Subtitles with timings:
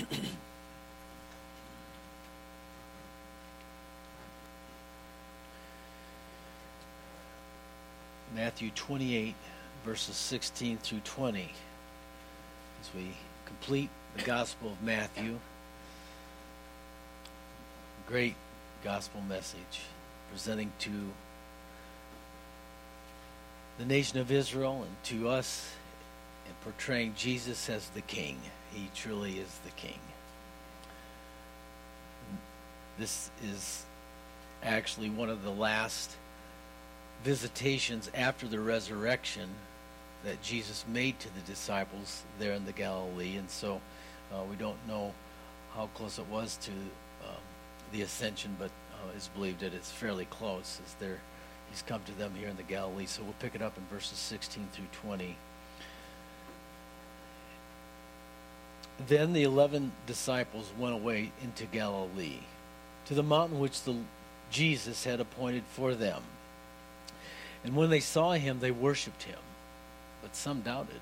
[8.34, 9.34] Matthew 28,
[9.84, 11.52] verses 16 through 20,
[12.80, 13.08] as we
[13.44, 15.38] complete the Gospel of Matthew.
[18.06, 18.36] Great
[18.82, 19.82] gospel message
[20.30, 21.10] presenting to
[23.78, 25.74] the nation of Israel and to us
[26.50, 28.36] and portraying Jesus as the King.
[28.74, 29.98] He truly is the King.
[32.98, 33.84] This is
[34.62, 36.16] actually one of the last
[37.22, 39.48] visitations after the resurrection
[40.24, 43.80] that Jesus made to the disciples there in the Galilee, and so
[44.32, 45.14] uh, we don't know
[45.74, 47.40] how close it was to um,
[47.92, 51.20] the ascension, but uh, it's believed that it's fairly close as there
[51.70, 53.06] he's come to them here in the Galilee.
[53.06, 55.36] So we'll pick it up in verses 16 through 20.
[59.06, 62.40] Then the eleven disciples went away into Galilee,
[63.06, 63.96] to the mountain which the
[64.50, 66.22] Jesus had appointed for them.
[67.64, 69.38] And when they saw him, they worshipped him,
[70.22, 71.00] but some doubted.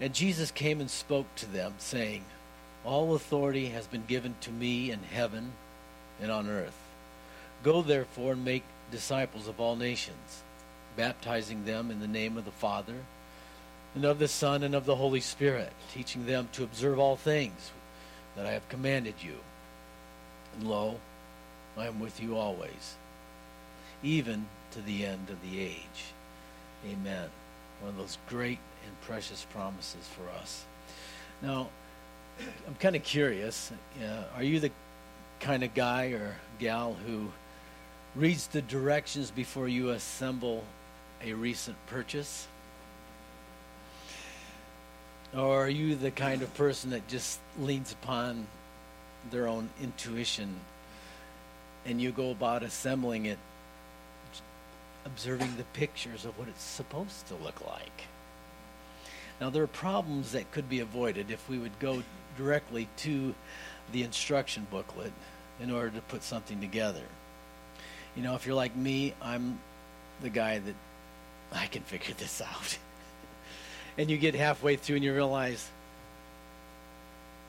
[0.00, 2.24] And Jesus came and spoke to them, saying,
[2.84, 5.52] All authority has been given to me in heaven
[6.20, 6.78] and on earth.
[7.62, 10.42] Go therefore and make disciples of all nations,
[10.96, 12.96] baptizing them in the name of the Father,
[13.94, 17.72] and of the Son, and of the Holy Spirit, teaching them to observe all things
[18.36, 19.34] that I have commanded you.
[20.54, 20.96] And lo,
[21.76, 22.96] I am with you always,
[24.02, 26.12] even to the end of the age.
[26.88, 27.28] Amen.
[27.80, 30.64] One of those great and precious promises for us.
[31.42, 31.68] Now,
[32.66, 33.72] I'm kind of curious.
[34.02, 34.70] Uh, are you the
[35.40, 37.30] kind of guy or gal who
[38.14, 40.64] reads the directions before you assemble
[41.22, 42.46] a recent purchase?
[45.34, 48.46] Or are you the kind of person that just leans upon
[49.30, 50.56] their own intuition
[51.86, 53.38] and you go about assembling it
[55.04, 58.04] observing the pictures of what it's supposed to look like.
[59.40, 62.02] Now, there are problems that could be avoided if we would go
[62.36, 63.34] directly to
[63.92, 65.12] the instruction booklet
[65.58, 67.02] in order to put something together.
[68.14, 69.58] You know, if you're like me, I'm
[70.20, 70.74] the guy that
[71.52, 72.78] I can figure this out.
[73.98, 75.68] and you get halfway through and you realize,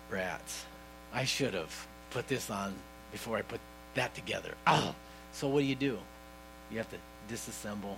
[0.09, 0.66] rats,
[1.13, 2.74] I should have put this on
[3.12, 3.59] before I put
[3.96, 4.53] that together.
[4.68, 4.96] Oh,
[5.34, 5.97] so what do you do?
[6.69, 6.97] You have to
[7.34, 7.96] disassemble,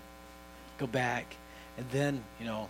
[0.77, 1.35] go back,
[1.77, 2.69] and then, you know,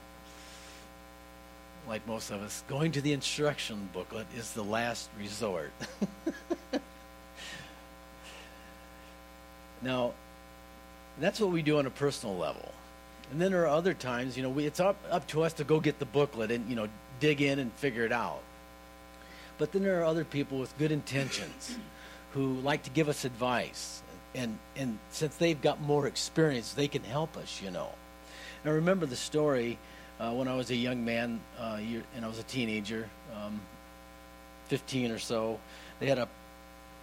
[1.88, 5.72] like most of us, going to the instruction booklet is the last resort.
[9.82, 10.14] now,
[11.20, 12.72] that's what we do on a personal level.
[13.34, 15.64] And then there are other times, you know, we, it's up, up to us to
[15.64, 16.88] go get the booklet and, you know,
[17.20, 18.44] dig in and figure it out.
[19.58, 21.76] But then there are other people with good intentions
[22.34, 24.04] who like to give us advice
[24.36, 27.60] and and since they've got more experience, they can help us.
[27.62, 27.90] You know.
[28.64, 29.78] And I remember the story
[30.20, 31.80] uh, when I was a young man uh,
[32.16, 33.60] and I was a teenager, um,
[34.68, 35.60] 15 or so.
[36.00, 36.28] They had a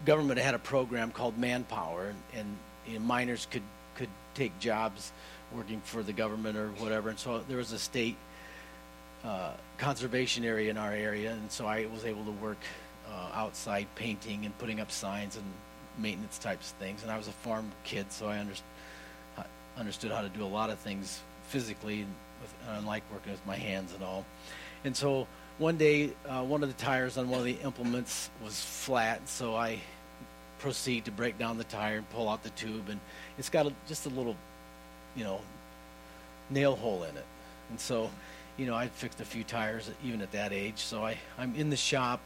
[0.07, 3.63] government had a program called Manpower, and, and you know, minors could
[3.97, 5.13] could take jobs
[5.55, 7.09] working for the government or whatever.
[7.09, 8.17] And so there was a state
[9.25, 12.59] uh, conservation area in our area, and so I was able to work
[13.09, 15.45] uh, outside painting and putting up signs and
[15.99, 17.03] maintenance types of things.
[17.03, 18.65] And I was a farm kid, so I understood
[19.77, 22.07] understood how to do a lot of things physically,
[22.41, 24.25] with, and like working with my hands and all.
[24.85, 25.27] And so
[25.59, 29.57] one day, uh, one of the tires on one of the implements was flat, so
[29.57, 29.81] I
[30.59, 33.01] proceed to break down the tire and pull out the tube, and
[33.39, 34.37] it's got a, just a little,
[35.17, 35.41] you know,
[36.51, 37.27] nail hole in it.
[37.71, 38.11] And so,
[38.57, 40.79] you know, I fixed a few tires even at that age.
[40.79, 42.21] So I, I'm in the shop,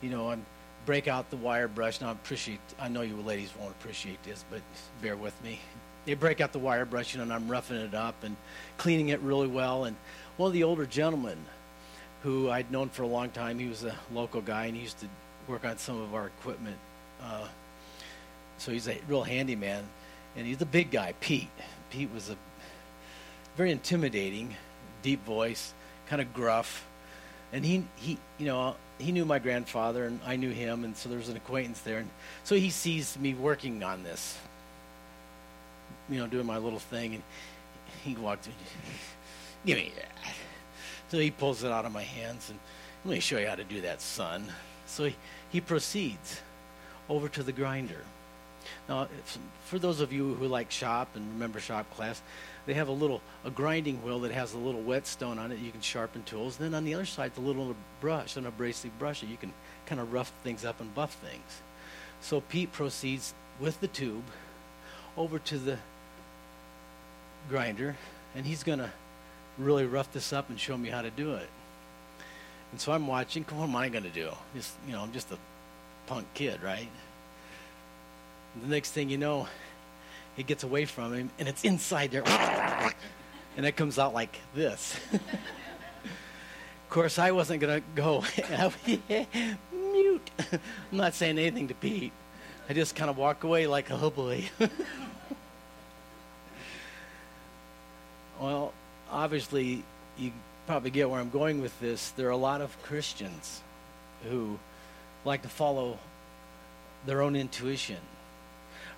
[0.00, 0.44] you know, I'm
[0.86, 2.00] break out the wire brush.
[2.00, 2.60] Now, I appreciate.
[2.78, 4.60] I know you ladies won't appreciate this, but
[5.00, 5.60] bear with me.
[6.04, 8.36] They break out the wire brush, and I'm roughing it up and
[8.76, 9.84] cleaning it really well.
[9.84, 9.96] And
[10.36, 11.38] one of the older gentlemen,
[12.22, 14.98] who I'd known for a long time, he was a local guy, and he used
[15.00, 15.06] to
[15.46, 16.76] work on some of our equipment.
[17.22, 17.46] Uh,
[18.58, 19.84] so he's a real handyman,
[20.36, 21.48] and he's a big guy, Pete.
[21.92, 22.36] Pete was a
[23.54, 24.56] very intimidating,
[25.02, 25.74] deep voice,
[26.06, 26.86] kind of gruff,
[27.52, 31.10] and he he you know he knew my grandfather and I knew him, and so
[31.10, 31.98] there was an acquaintance there.
[31.98, 32.08] And
[32.44, 34.38] so he sees me working on this,
[36.08, 37.22] you know, doing my little thing, and
[38.04, 38.52] he walked in,
[39.66, 40.34] give me that.
[41.10, 42.58] So he pulls it out of my hands and
[43.04, 44.50] let me show you how to do that, son.
[44.86, 45.16] So he,
[45.50, 46.40] he proceeds
[47.10, 48.02] over to the grinder.
[48.88, 49.08] Now,
[49.64, 52.20] for those of you who like shop and remember shop class,
[52.66, 55.58] they have a little a grinding wheel that has a little whetstone on it.
[55.58, 56.56] You can sharpen tools.
[56.56, 59.52] Then on the other side, the little brush, an abrasive brush that you can
[59.86, 61.60] kind of rough things up and buff things.
[62.20, 64.24] So Pete proceeds with the tube
[65.16, 65.78] over to the
[67.48, 67.96] grinder,
[68.34, 68.90] and he's going to
[69.58, 71.48] really rough this up and show me how to do it.
[72.70, 73.44] And so I'm watching.
[73.50, 74.30] What am I going to do?
[74.54, 75.38] Just you know, I'm just a
[76.06, 76.88] punk kid, right?
[78.60, 79.48] The next thing you know,
[80.36, 82.24] he gets away from him, and it's inside there,
[83.56, 84.94] and it comes out like this.
[85.12, 85.20] of
[86.90, 88.24] course, I wasn't going to go
[89.72, 90.30] mute.
[90.52, 92.12] I'm not saying anything to Pete.
[92.68, 94.48] I just kind of walk away like, oh boy.
[98.40, 98.72] well,
[99.10, 99.82] obviously,
[100.18, 100.32] you
[100.66, 102.10] probably get where I'm going with this.
[102.10, 103.62] There are a lot of Christians
[104.28, 104.58] who
[105.24, 105.98] like to follow
[107.06, 107.98] their own intuition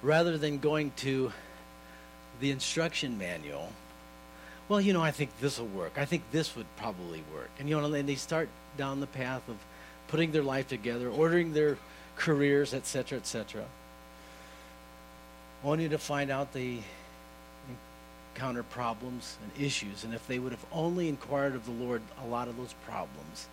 [0.04, 1.32] rather than going to
[2.38, 3.72] the instruction manual.
[4.68, 5.94] Well, you know, I think this will work.
[5.96, 7.50] I think this would probably work.
[7.58, 9.56] And, you know, and they start down the path of
[10.08, 11.78] putting their life together, ordering their
[12.16, 13.64] careers, etc., etc.
[15.64, 16.82] Only to find out they
[18.34, 20.04] encounter problems and issues.
[20.04, 23.48] And if they would have only inquired of the Lord, a lot of those problems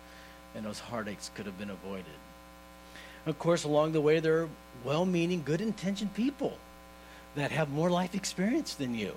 [0.54, 2.04] and those heartaches could have been avoided.
[3.26, 4.48] Of course, along the way, there are
[4.84, 6.58] well meaning, good intentioned people
[7.34, 9.16] that have more life experience than you.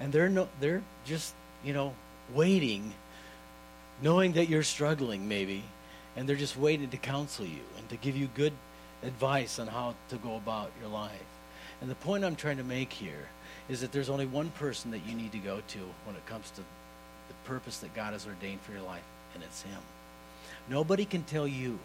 [0.00, 1.34] And they're, no, they're just,
[1.64, 1.94] you know,
[2.34, 2.92] waiting,
[4.02, 5.64] knowing that you're struggling maybe,
[6.16, 8.52] and they're just waiting to counsel you and to give you good
[9.02, 11.12] advice on how to go about your life.
[11.80, 13.28] And the point I'm trying to make here
[13.68, 16.50] is that there's only one person that you need to go to when it comes
[16.50, 19.02] to the purpose that God has ordained for your life,
[19.34, 19.80] and it's Him.
[20.68, 21.78] Nobody can tell you,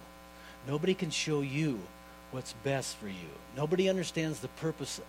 [0.67, 1.79] nobody can show you
[2.31, 3.29] what's best for you.
[3.55, 4.99] Nobody understands the purpose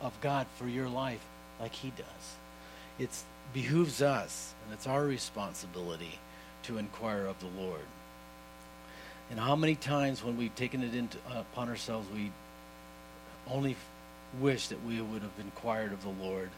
[0.00, 1.24] of God for your life
[1.60, 2.36] like He does.
[2.98, 3.10] It
[3.52, 6.18] behooves us, and it's our responsibility
[6.64, 7.84] to inquire of the Lord.
[9.30, 12.30] And how many times when we've taken it into, uh, upon ourselves, we
[13.50, 13.76] only
[14.40, 16.50] wish that we would have inquired of the Lord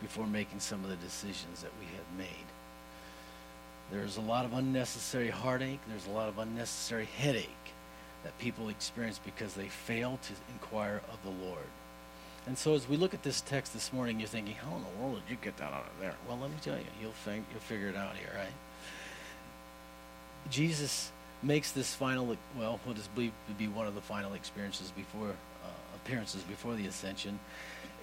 [0.00, 2.46] before making some of the decisions that we had made.
[3.90, 5.80] There's a lot of unnecessary heartache.
[5.88, 7.71] There's a lot of unnecessary headache
[8.24, 11.64] that people experience because they fail to inquire of the Lord.
[12.46, 15.02] And so as we look at this text this morning, you're thinking, how in the
[15.02, 16.14] world did you get that out of there?
[16.28, 18.52] Well, let me tell you, you'll, you'll figure it out here, right?
[20.50, 24.90] Jesus makes this final, well, what is believed to be one of the final experiences
[24.90, 27.38] before, uh, appearances before the ascension.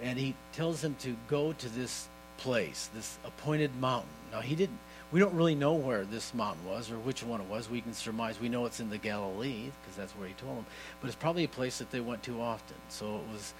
[0.01, 2.07] And he tells them to go to this
[2.37, 4.09] place, this appointed mountain.
[4.31, 4.79] Now, he didn't,
[5.11, 7.69] we don't really know where this mountain was or which one it was.
[7.69, 8.39] We can surmise.
[8.39, 10.65] We know it's in the Galilee because that's where he told them.
[11.01, 12.77] But it's probably a place that they went to often.
[12.89, 13.53] So it was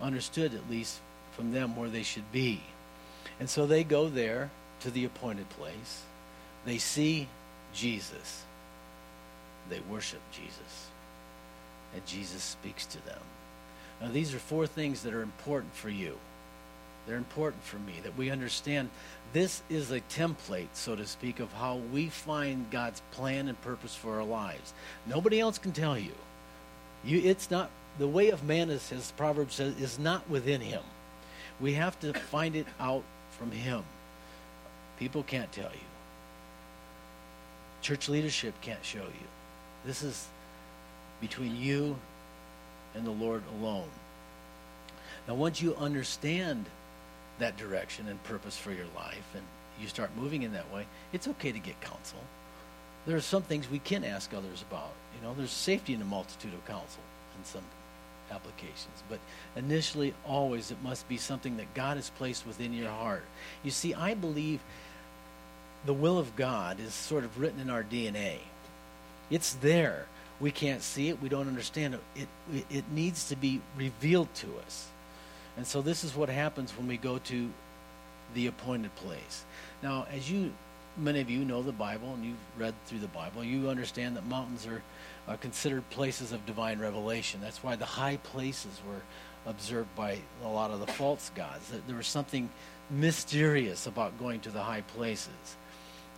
[0.00, 1.00] understood, at least
[1.32, 2.60] from them, where they should be.
[3.38, 6.02] And so they go there to the appointed place.
[6.64, 7.28] They see
[7.74, 8.44] Jesus.
[9.68, 10.88] They worship Jesus.
[11.94, 13.20] And Jesus speaks to them.
[14.00, 16.18] Now, these are four things that are important for you.
[17.06, 18.90] They're important for me that we understand
[19.32, 23.94] this is a template, so to speak, of how we find God's plan and purpose
[23.94, 24.72] for our lives.
[25.06, 26.12] Nobody else can tell you.
[27.04, 30.82] You it's not the way of man, as, as Proverbs says, is not within him.
[31.60, 33.02] We have to find it out
[33.38, 33.84] from him.
[34.98, 35.88] People can't tell you.
[37.82, 39.26] Church leadership can't show you.
[39.84, 40.26] This is
[41.20, 41.96] between you
[42.94, 43.88] and the Lord alone.
[45.28, 46.66] Now, once you understand
[47.38, 49.42] that direction and purpose for your life and
[49.80, 52.18] you start moving in that way, it's okay to get counsel.
[53.06, 54.92] There are some things we can ask others about.
[55.16, 57.02] You know, there's safety in a multitude of counsel
[57.38, 57.64] in some
[58.30, 59.02] applications.
[59.08, 59.18] But
[59.56, 63.24] initially, always, it must be something that God has placed within your heart.
[63.62, 64.60] You see, I believe
[65.84, 68.38] the will of God is sort of written in our DNA.
[69.30, 70.06] It's there.
[70.40, 71.20] We can't see it.
[71.20, 72.28] We don't understand it.
[72.52, 74.88] It, it needs to be revealed to us.
[75.56, 77.50] And so this is what happens when we go to
[78.34, 79.44] the appointed place.
[79.82, 80.52] Now, as you,
[80.96, 84.26] many of you know the Bible and you've read through the Bible, you understand that
[84.26, 84.82] mountains are,
[85.28, 87.40] are considered places of divine revelation.
[87.40, 89.02] That's why the high places were
[89.46, 91.70] observed by a lot of the false gods.
[91.86, 92.48] There was something
[92.90, 95.56] mysterious about going to the high places.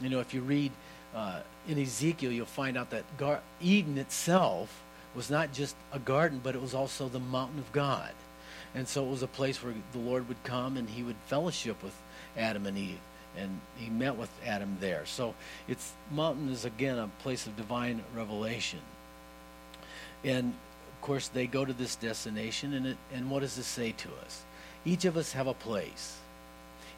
[0.00, 0.73] You know, if you read
[1.14, 4.83] uh, in Ezekiel, you'll find out that Gar- Eden itself
[5.14, 8.12] was not just a garden, but it was also the mountain of God.
[8.76, 11.83] And so it was a place where the Lord would come and he would fellowship
[11.83, 11.95] with
[12.37, 13.00] Adam and Eve.
[13.35, 15.06] And he met with Adam there.
[15.06, 15.35] So
[15.66, 18.80] it's mountain is again a place of divine revelation.
[20.23, 20.54] And
[20.92, 24.09] of course, they go to this destination, and, it, and what does this say to
[24.25, 24.45] us?
[24.85, 26.16] Each of us have a place.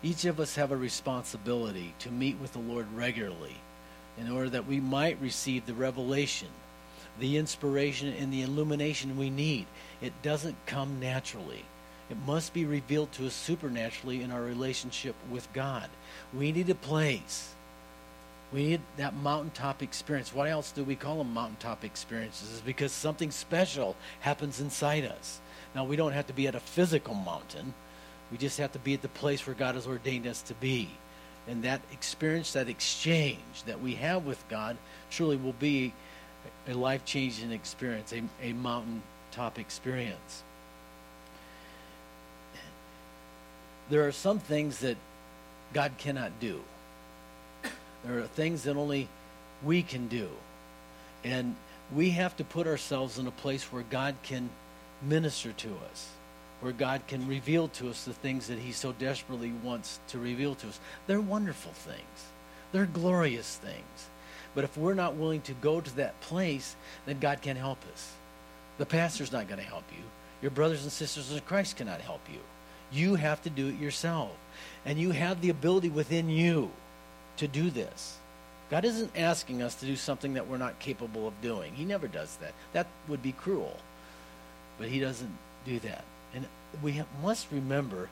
[0.03, 3.57] Each of us have a responsibility to meet with the Lord regularly
[4.19, 6.49] in order that we might receive the revelation,
[7.21, 9.67] the inspiration, and the illumination we need.
[10.01, 11.65] It doesn't come naturally.
[12.11, 15.89] It must be revealed to us supernaturally in our relationship with God.
[16.33, 17.55] We need a place.
[18.53, 20.33] We need that mountaintop experience.
[20.33, 22.51] Why else do we call them mountaintop experiences?
[22.51, 25.41] Is because something special happens inside us.
[25.75, 27.75] Now, we don't have to be at a physical mountain.
[28.33, 30.89] We just have to be at the place where God has ordained us to be.
[31.47, 34.79] And that experience, that exchange that we have with God,
[35.11, 35.93] truly will be
[36.69, 40.43] a life changing experience, a, a mountaintop experience.
[43.91, 44.97] There are some things that
[45.73, 46.61] God cannot do.
[48.05, 49.09] There are things that only
[49.65, 50.29] we can do.
[51.25, 51.57] And
[51.93, 54.51] we have to put ourselves in a place where God can
[55.03, 56.11] minister to us,
[56.61, 60.55] where God can reveal to us the things that He so desperately wants to reveal
[60.57, 60.81] to us.
[61.07, 62.27] They're wonderful things,
[62.73, 64.09] they're glorious things.
[64.55, 66.75] But if we're not willing to go to that place,
[67.07, 68.13] then God can't help us.
[68.79, 70.03] The pastor's not going to help you.
[70.41, 72.39] Your brothers and sisters in Christ cannot help you.
[72.91, 74.31] You have to do it yourself.
[74.85, 76.71] And you have the ability within you
[77.37, 78.17] to do this.
[78.71, 81.75] God isn't asking us to do something that we're not capable of doing.
[81.75, 82.53] He never does that.
[82.73, 83.77] That would be cruel.
[84.79, 86.05] But He doesn't do that.
[86.35, 86.47] And
[86.83, 88.09] we have, must remember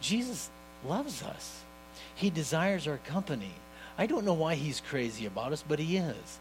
[0.00, 0.50] Jesus
[0.84, 1.60] loves us,
[2.14, 3.52] He desires our company.
[3.98, 6.38] I don't know why He's crazy about us, but He is.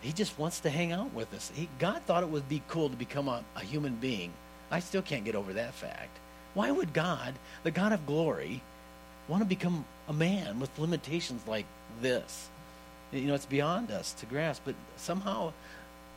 [0.00, 1.50] He just wants to hang out with us.
[1.54, 4.32] He, God thought it would be cool to become a, a human being.
[4.70, 6.18] I still can't get over that fact.
[6.54, 8.62] Why would God, the God of glory,
[9.28, 11.66] want to become a man with limitations like
[12.00, 12.48] this.
[13.12, 15.52] You know, it's beyond us to grasp, but somehow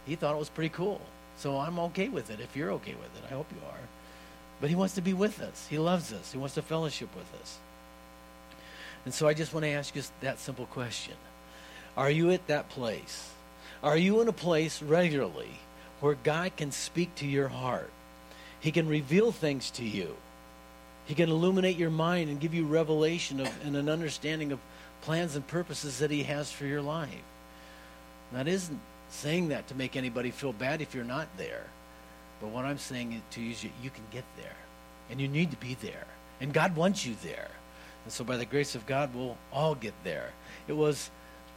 [0.06, 1.02] he thought it was pretty cool.
[1.38, 3.24] So I'm okay with it if you're okay with it.
[3.30, 3.80] I hope you are.
[4.60, 5.68] But he wants to be with us.
[5.70, 6.32] He loves us.
[6.32, 7.58] He wants to fellowship with us.
[9.06, 11.16] And so I just want to ask you that simple question
[11.98, 13.32] Are you at that place?
[13.82, 15.60] Are you in a place regularly
[16.02, 17.92] where God can speak to your heart?
[18.60, 20.18] He can reveal things to you.
[21.06, 24.60] He can illuminate your mind and give you revelation of, and an understanding of
[25.02, 27.24] plans and purposes that He has for your life.
[28.34, 28.80] That isn't
[29.10, 31.66] saying that to make anybody feel bad if you're not there.
[32.42, 34.56] But what I'm saying to you is you, you can get there.
[35.10, 36.06] And you need to be there.
[36.40, 37.50] And God wants you there.
[38.10, 40.32] And so by the grace of God, we'll all get there.
[40.68, 41.12] It was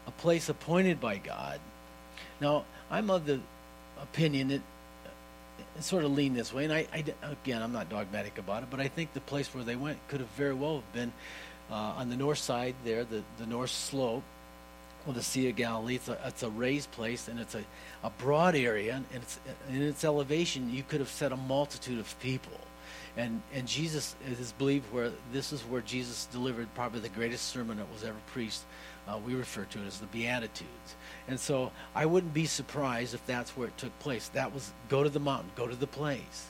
[0.06, 1.58] a place appointed by God.
[2.42, 3.40] Now, I'm of the
[4.02, 4.60] opinion that
[5.78, 6.64] it sort of lean this way.
[6.64, 9.64] And I, I, again, I'm not dogmatic about it, but I think the place where
[9.64, 11.10] they went could have very well have been
[11.70, 14.22] uh, on the north side there, the, the north slope
[15.06, 15.94] of the Sea of Galilee.
[15.94, 17.64] It's a, it's a raised place, and it's a,
[18.04, 19.40] a broad area, and it's,
[19.70, 22.60] in its elevation, you could have set a multitude of people.
[23.16, 27.78] And, and Jesus is believed where this is where Jesus delivered probably the greatest sermon
[27.78, 28.62] that was ever preached.
[29.06, 30.96] Uh, we refer to it as the Beatitudes.
[31.28, 34.28] And so I wouldn't be surprised if that's where it took place.
[34.28, 36.46] That was go to the mountain, go to the place.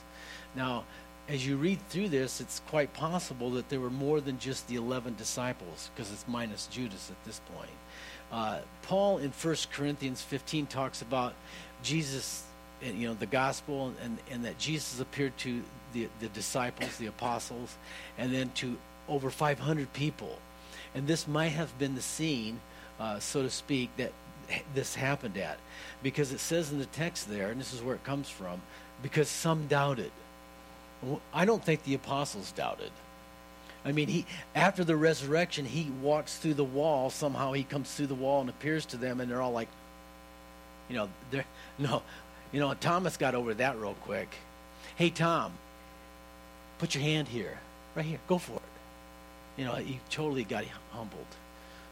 [0.55, 0.85] Now,
[1.27, 4.75] as you read through this, it's quite possible that there were more than just the
[4.75, 7.71] 11 disciples, because it's minus Judas at this point.
[8.31, 11.33] Uh, Paul in 1 Corinthians 15 talks about
[11.81, 12.43] Jesus,
[12.81, 17.77] you know, the gospel, and, and that Jesus appeared to the, the disciples, the apostles,
[18.17, 20.37] and then to over 500 people.
[20.95, 22.59] And this might have been the scene,
[22.99, 24.11] uh, so to speak, that
[24.73, 25.57] this happened at.
[26.01, 28.61] Because it says in the text there, and this is where it comes from,
[29.01, 30.11] because some doubted.
[31.33, 32.91] I don't think the apostles doubted.
[33.85, 37.09] I mean, he after the resurrection, he walks through the wall.
[37.09, 39.67] Somehow he comes through the wall and appears to them, and they're all like,
[40.89, 41.45] you know, they're
[41.77, 42.01] no,
[42.51, 42.73] you know.
[42.75, 44.29] Thomas got over that real quick.
[44.95, 45.53] Hey, Tom,
[46.77, 47.59] put your hand here,
[47.95, 48.19] right here.
[48.27, 48.61] Go for it.
[49.57, 51.25] You know, he totally got humbled.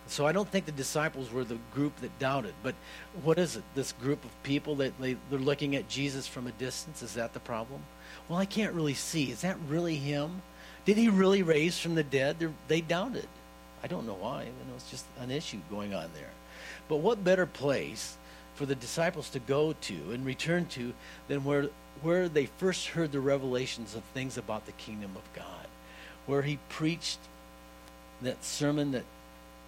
[0.07, 2.53] So I don't think the disciples were the group that doubted.
[2.63, 2.75] But
[3.23, 3.63] what is it?
[3.75, 7.01] This group of people that they, they're looking at Jesus from a distance?
[7.01, 7.81] Is that the problem?
[8.27, 9.31] Well, I can't really see.
[9.31, 10.41] Is that really him?
[10.85, 12.39] Did he really raise from the dead?
[12.39, 13.27] They're, they doubted.
[13.83, 14.43] I don't know why.
[14.43, 16.31] You know, it's just an issue going on there.
[16.88, 18.17] But what better place
[18.55, 20.93] for the disciples to go to and return to
[21.27, 21.69] than where,
[22.01, 25.67] where they first heard the revelations of things about the kingdom of God?
[26.25, 27.19] Where he preached
[28.21, 29.03] that sermon that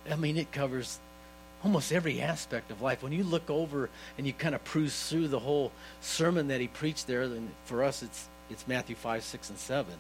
[0.10, 1.00] I mean, it covers
[1.64, 3.02] almost every aspect of life.
[3.02, 6.68] When you look over and you kind of cruise through the whole sermon that he
[6.68, 9.96] preached there, then for us it's it's Matthew five, six, and seven.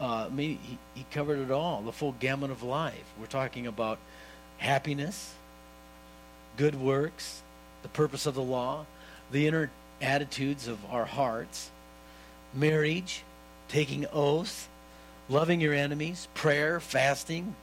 [0.00, 3.04] Uh, I mean, he, he covered it all, the full gamut of life.
[3.18, 3.98] We're talking about
[4.58, 5.32] happiness,
[6.56, 7.42] good works,
[7.82, 8.86] the purpose of the law,
[9.30, 9.70] the inner
[10.04, 11.70] attitudes of our hearts,
[12.52, 13.22] marriage,
[13.68, 14.68] taking oaths,
[15.28, 17.56] loving your enemies, prayer, fasting,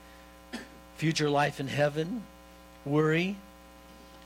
[0.97, 2.23] future life in heaven,
[2.85, 3.37] worry.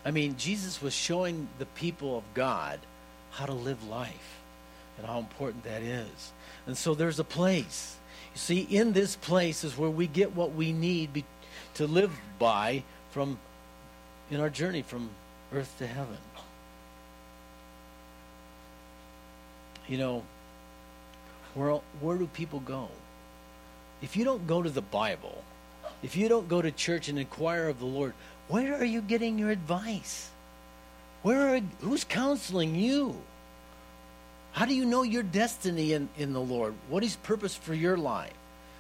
[0.04, 2.80] I mean, Jesus was showing the people of God
[3.32, 4.40] how to live life
[4.98, 6.32] and how important that is.
[6.68, 7.98] And so there's a place.
[8.34, 11.26] You see, in this place is where we get what we need be,
[11.76, 13.40] to live by from
[14.32, 15.10] in our journey from
[15.54, 16.18] earth to heaven.
[19.88, 20.24] You know,
[21.54, 22.90] where, where do people go?
[24.02, 25.44] If you don't go to the Bible,
[26.04, 28.14] if you don't go to church and inquire of the Lord,
[28.48, 30.30] where are you getting your advice?
[31.24, 33.16] Where are, who's counseling you?
[34.52, 36.76] How do you know your destiny in, in the Lord?
[36.90, 38.34] What is purpose for your life?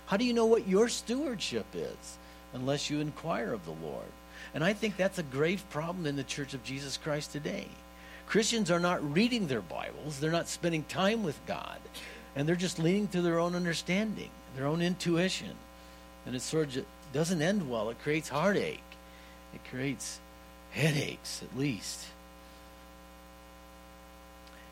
[0.05, 2.17] How do you know what your stewardship is
[2.53, 4.05] unless you inquire of the Lord?
[4.53, 7.67] And I think that's a grave problem in the Church of Jesus Christ today.
[8.27, 11.79] Christians are not reading their Bibles, they're not spending time with God,
[12.35, 15.55] and they're just leaning to their own understanding, their own intuition.
[16.25, 17.89] And it sort of doesn't end well.
[17.89, 18.81] It creates heartache,
[19.53, 20.19] it creates
[20.71, 22.05] headaches, at least.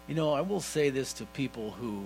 [0.07, 2.03] You know, I will say this to people who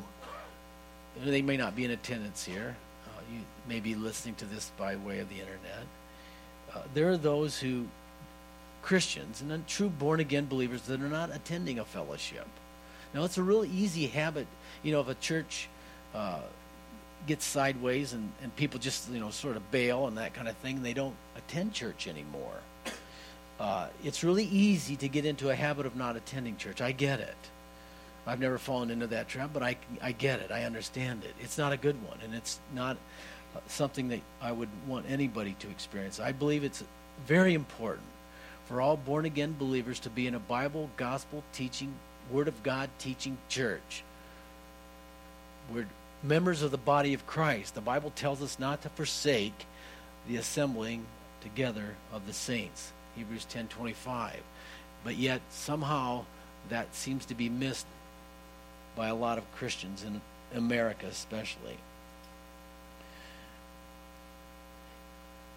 [1.25, 2.75] they may not be in attendance here.
[3.08, 5.86] Uh, you may be listening to this by way of the internet.
[6.74, 7.88] Uh, there are those who,
[8.88, 12.48] Christians and true born again believers, that are not attending a fellowship.
[13.13, 14.48] Now, it's a real easy habit,
[14.82, 15.67] you know, if a church
[16.15, 16.39] uh,
[17.27, 20.56] gets sideways and, and people just, you know, sort of bail and that kind of
[20.56, 22.62] thing, they don't attend church anymore.
[23.60, 26.79] Uh, it's really easy to get into a habit of not attending church.
[26.79, 27.36] I get it.
[28.25, 30.50] I've never fallen into that trap, but I, I get it.
[30.50, 31.36] I understand it.
[31.41, 32.96] It's not a good one, and it's not
[33.67, 36.22] something that I would want anybody to experience.
[36.22, 36.86] I believe it's
[37.25, 38.06] very important
[38.68, 41.94] for all born again believers to be in a Bible, gospel teaching,
[42.30, 44.04] Word of God teaching church.
[45.74, 45.88] We're
[46.22, 47.76] members of the body of Christ.
[47.76, 49.66] The Bible tells us not to forsake
[50.28, 51.06] the assembling
[51.42, 52.92] together of the saints.
[53.16, 54.42] Hebrews 10:25.
[55.03, 56.25] But yet somehow
[56.70, 57.86] that seems to be missed
[58.96, 60.22] by a lot of Christians in
[60.53, 61.77] America especially.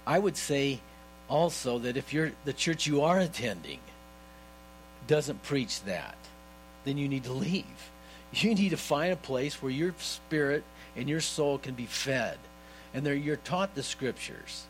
[0.07, 0.81] I would say
[1.31, 3.79] also that if you're the church you are attending
[5.07, 6.17] doesn't preach that,
[6.85, 7.65] then you need to leave.
[8.33, 10.63] You need to find a place where your spirit
[10.95, 12.39] and your soul can be fed,
[12.95, 14.67] and you're taught the scriptures.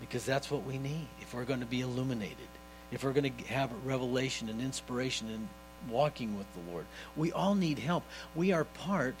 [0.00, 2.48] Because that's what we need if we're going to be illuminated,
[2.92, 5.46] if we're going to have revelation and inspiration and
[5.90, 6.86] walking with the Lord.
[7.14, 8.04] We all need help.
[8.34, 9.16] We are part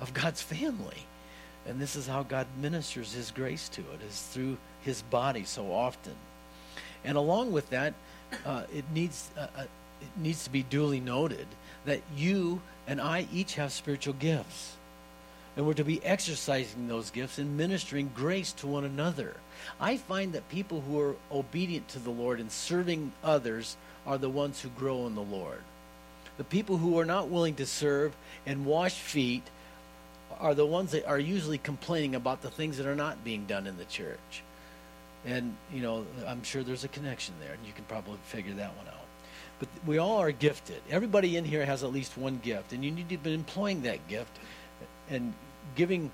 [0.00, 1.06] of God's family.
[1.66, 5.72] And this is how God ministers his grace to it, is through his body so
[5.72, 6.14] often.
[7.04, 7.94] And along with that,
[8.44, 9.64] uh, it needs uh, uh,
[10.00, 11.46] it needs to be duly noted
[11.84, 14.76] that you and I each have spiritual gifts.
[15.56, 19.34] And we're to be exercising those gifts and ministering grace to one another.
[19.80, 24.30] I find that people who are obedient to the Lord and serving others are the
[24.30, 25.60] ones who grow in the Lord.
[26.36, 28.14] The people who are not willing to serve
[28.46, 29.42] and wash feet
[30.38, 33.66] are the ones that are usually complaining about the things that are not being done
[33.66, 34.42] in the church.
[35.26, 38.76] And, you know, I'm sure there's a connection there, and you can probably figure that
[38.76, 38.94] one out.
[39.58, 40.80] But we all are gifted.
[40.88, 44.06] Everybody in here has at least one gift, and you need to be employing that
[44.06, 44.38] gift
[45.10, 45.34] and
[45.74, 46.12] giving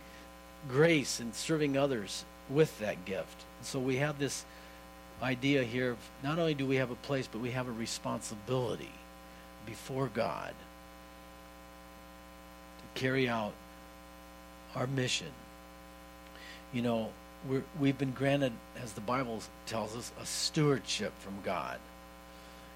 [0.69, 3.45] grace and serving others with that gift.
[3.63, 4.45] So we have this
[5.23, 8.91] idea here of not only do we have a place, but we have a responsibility
[9.67, 10.55] before God
[12.79, 13.53] to carry out
[14.75, 15.31] our mission.
[16.73, 17.11] You know,
[17.49, 21.79] we we've been granted, as the Bible tells us, a stewardship from God.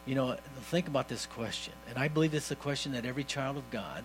[0.07, 3.25] You know, think about this question, and I believe this is a question that every
[3.25, 4.05] child of God,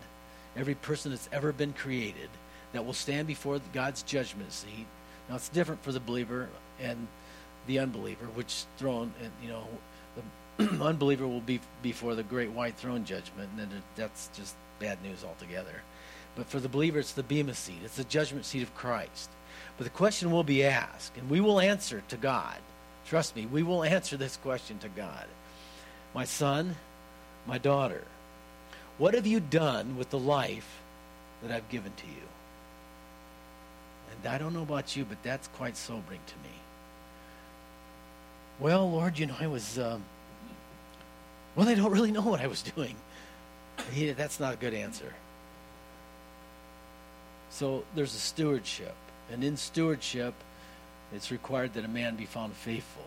[0.58, 2.30] every person that's ever been created,
[2.74, 4.86] that will stand before God's judgment seat.
[5.30, 6.50] Now, it's different for the believer
[6.82, 7.08] and
[7.68, 9.68] the unbeliever, which throne, and you know,
[10.58, 15.24] the unbeliever will be before the great white throne judgment, and that's just bad news
[15.24, 15.82] altogether.
[16.36, 17.80] But for the believer, it's the Bema seat.
[17.84, 19.30] It's the judgment seat of Christ.
[19.78, 22.58] But the question will be asked, and we will answer to God.
[23.06, 25.26] Trust me, we will answer this question to God.
[26.14, 26.76] My son,
[27.48, 28.04] my daughter,
[28.98, 30.80] what have you done with the life
[31.42, 32.28] that I've given to you?
[34.12, 36.56] And I don't know about you, but that's quite sobering to me.
[38.60, 40.04] Well, Lord, you know, I was, um,
[41.56, 42.96] well, I don't really know what I was doing.
[44.16, 45.14] that's not a good answer.
[47.54, 48.96] So there's a stewardship.
[49.32, 50.34] And in stewardship,
[51.14, 53.06] it's required that a man be found faithful.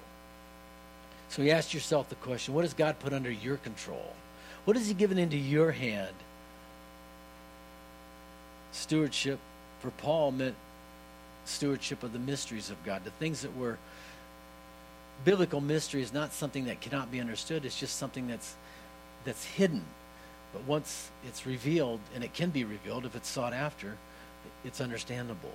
[1.28, 4.14] So you ask yourself the question what does God put under your control?
[4.64, 6.14] What has He given into your hand?
[8.70, 9.40] Stewardship
[9.80, 10.54] for Paul meant
[11.44, 13.78] stewardship of the mysteries of God, the things that were
[15.24, 17.64] biblical mystery is not something that cannot be understood.
[17.64, 18.54] It's just something that's
[19.24, 19.84] that's hidden.
[20.52, 23.96] But once it's revealed, and it can be revealed if it's sought after,
[24.64, 25.52] it's understandable.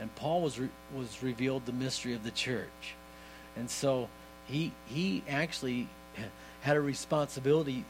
[0.00, 2.94] And Paul was re- was revealed the mystery of the church,
[3.56, 4.08] and so
[4.46, 5.88] he he actually
[6.62, 7.84] had a responsibility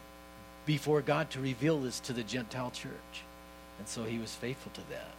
[0.66, 3.22] before God to reveal this to the Gentile church,
[3.78, 5.12] and so he was faithful to that.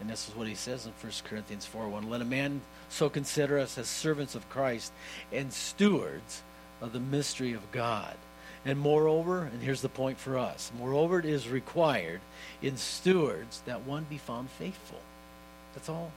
[0.00, 2.08] And this is what he says in 1 Corinthians 4 1.
[2.08, 4.92] Let a man so consider us as servants of Christ
[5.32, 6.42] and stewards
[6.80, 8.14] of the mystery of God.
[8.68, 12.20] And moreover, and here's the point for us moreover, it is required
[12.60, 15.00] in stewards that one be found faithful.
[15.74, 16.12] That's all.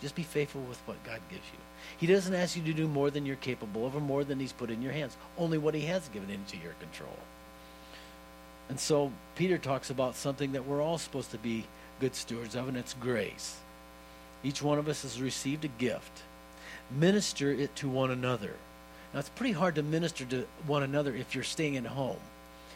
[0.00, 1.58] Just be faithful with what God gives you.
[1.98, 4.52] He doesn't ask you to do more than you're capable of or more than He's
[4.52, 7.18] put in your hands, only what He has given into your control.
[8.68, 11.66] And so Peter talks about something that we're all supposed to be
[11.98, 13.56] good stewards of, and it's grace.
[14.44, 16.22] Each one of us has received a gift.
[16.88, 18.54] Minister it to one another.
[19.12, 22.18] Now, it's pretty hard to minister to one another if you're staying at home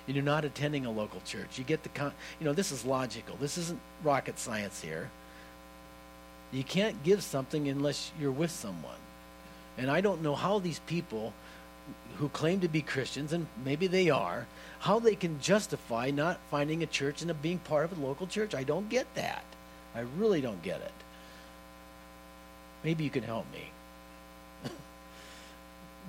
[0.06, 1.58] and you're not attending a local church.
[1.58, 3.36] You get the, con- you know, this is logical.
[3.36, 5.10] This isn't rocket science here.
[6.52, 8.96] You can't give something unless you're with someone.
[9.78, 11.32] And I don't know how these people
[12.16, 14.46] who claim to be Christians, and maybe they are,
[14.78, 18.54] how they can justify not finding a church and being part of a local church.
[18.54, 19.44] I don't get that.
[19.94, 20.92] I really don't get it.
[22.84, 23.70] Maybe you can help me.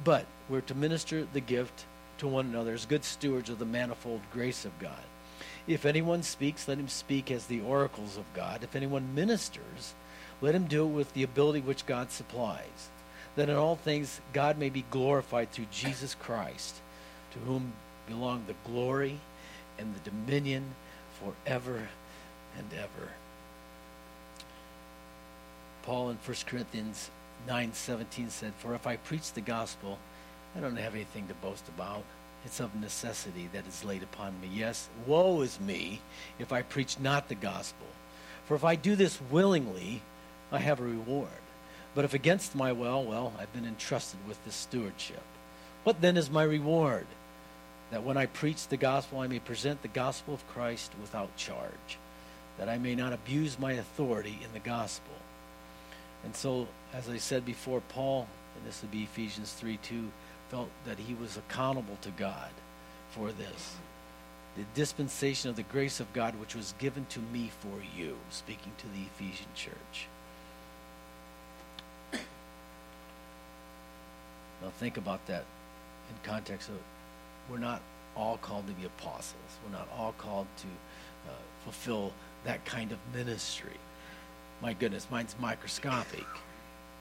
[0.04, 1.86] But we're to minister the gift
[2.18, 5.04] to one another as good stewards of the manifold grace of God.
[5.68, 8.64] If anyone speaks, let him speak as the oracles of God.
[8.64, 9.96] If anyone ministers,
[10.42, 12.90] let him do it with the ability which God supplies,
[13.36, 16.76] that in all things God may be glorified through Jesus Christ,
[17.32, 17.74] to whom
[18.08, 19.20] belong the glory
[19.80, 20.76] and the dominion
[21.20, 21.90] forever
[22.58, 23.10] and ever.
[25.84, 27.10] Paul in 1 Corinthians
[27.48, 30.00] 9:17 said, "For if I preach the gospel,
[30.56, 32.04] I don't have anything to boast about.
[32.46, 34.48] It's of necessity that is laid upon me.
[34.48, 36.02] Yes, woe is me
[36.38, 37.88] if I preach not the gospel.
[38.48, 40.02] For if I do this willingly,
[40.52, 41.42] I have a reward.
[41.96, 45.24] But if against my will, well, I've been entrusted with this stewardship.
[45.84, 47.08] What then is my reward?
[47.92, 51.98] that when I preach the gospel, I may present the gospel of Christ without charge,
[52.58, 55.14] that I may not abuse my authority in the gospel.
[56.24, 60.12] And so, as I said before, Paul, and this would be Ephesians 3 2,
[60.50, 62.50] felt that he was accountable to God
[63.12, 63.76] for this.
[64.56, 68.72] The dispensation of the grace of God, which was given to me for you, speaking
[68.78, 70.08] to the Ephesian church.
[74.62, 75.44] Now, think about that
[76.10, 76.76] in context of
[77.52, 77.82] we're not
[78.16, 79.36] all called to be apostles.
[79.66, 80.68] We're not all called to
[81.30, 81.34] uh,
[81.66, 82.14] fulfill
[82.46, 83.78] that kind of ministry.
[84.62, 86.26] My goodness, mine's microscopic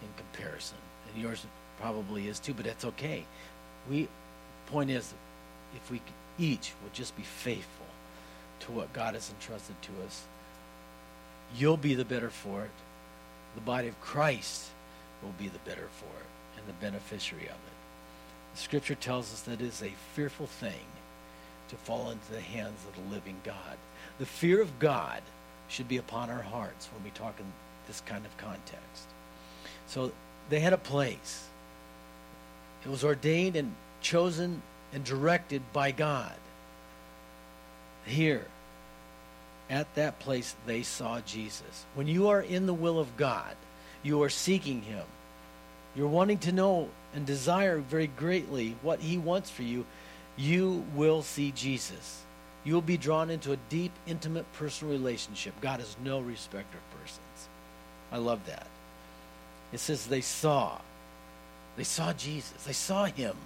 [0.05, 0.79] in comparison,
[1.12, 1.45] and yours
[1.81, 2.55] probably is too.
[2.55, 3.25] But that's okay.
[3.88, 4.09] We
[4.67, 5.12] point is,
[5.75, 6.01] if we
[6.38, 7.87] each would just be faithful
[8.61, 10.25] to what God has entrusted to us,
[11.57, 12.71] you'll be the better for it.
[13.55, 14.71] The body of Christ
[15.23, 18.59] will be the better for it and the beneficiary of it.
[18.59, 20.87] Scripture tells us that it is a fearful thing
[21.69, 23.77] to fall into the hands of the living God.
[24.19, 25.23] The fear of God
[25.69, 27.47] should be upon our hearts when we talk in
[27.87, 29.09] this kind of context.
[29.87, 30.12] So
[30.49, 31.47] they had a place.
[32.85, 36.35] It was ordained and chosen and directed by God.
[38.05, 38.47] Here,
[39.70, 41.87] at that place, they saw Jesus.
[41.94, 43.57] When you are in the will of God,
[44.03, 45.05] you are seeking Him.
[45.97, 49.87] You're wanting to know and desire very greatly what He wants for you,
[50.37, 52.23] you will see Jesus.
[52.64, 55.55] You will be drawn into a deep, intimate, personal relationship.
[55.61, 57.49] God is no respecter of persons.
[58.11, 58.66] I love that.
[59.75, 60.79] It says they saw.
[61.77, 62.63] They saw Jesus.
[62.65, 63.37] They saw Him.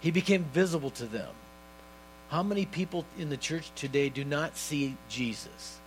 [0.00, 1.30] He became visible to them.
[2.28, 5.78] How many people in the church today do not see Jesus?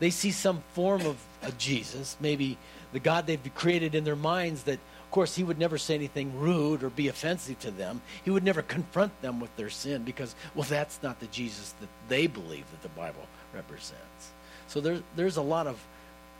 [0.00, 2.58] They see some form of a Jesus, maybe
[2.92, 6.40] the God they've created in their minds that of course, he would never say anything
[6.40, 8.00] rude or be offensive to them.
[8.24, 11.90] He would never confront them with their sin because, well, that's not the Jesus that
[12.08, 14.32] they believe that the Bible represents.
[14.68, 15.78] So there, there's a lot of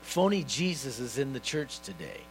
[0.01, 2.23] phony Jesuses in the church today.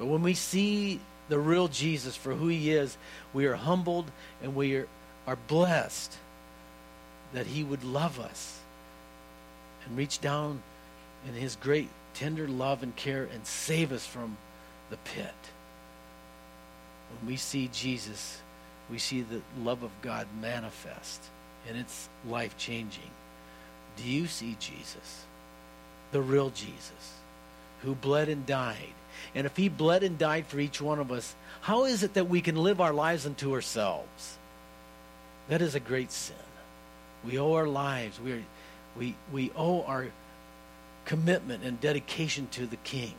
[0.00, 2.96] But when we see the real Jesus for who he is,
[3.34, 4.10] we are humbled
[4.42, 4.88] and we are,
[5.26, 6.16] are blessed
[7.34, 8.58] that he would love us
[9.84, 10.62] and reach down
[11.28, 14.38] in his great tender love and care and save us from
[14.88, 15.34] the pit.
[17.20, 18.40] When we see Jesus,
[18.90, 21.22] we see the love of God manifest
[21.68, 23.10] and it's life changing.
[23.98, 25.26] Do you see Jesus?
[26.12, 27.20] The real Jesus
[27.82, 28.94] who bled and died.
[29.34, 32.28] And if he bled and died for each one of us, how is it that
[32.28, 34.38] we can live our lives unto ourselves?
[35.48, 36.36] That is a great sin.
[37.24, 38.20] We owe our lives.
[38.20, 38.42] We, are,
[38.96, 40.06] we, we owe our
[41.04, 43.14] commitment and dedication to the King.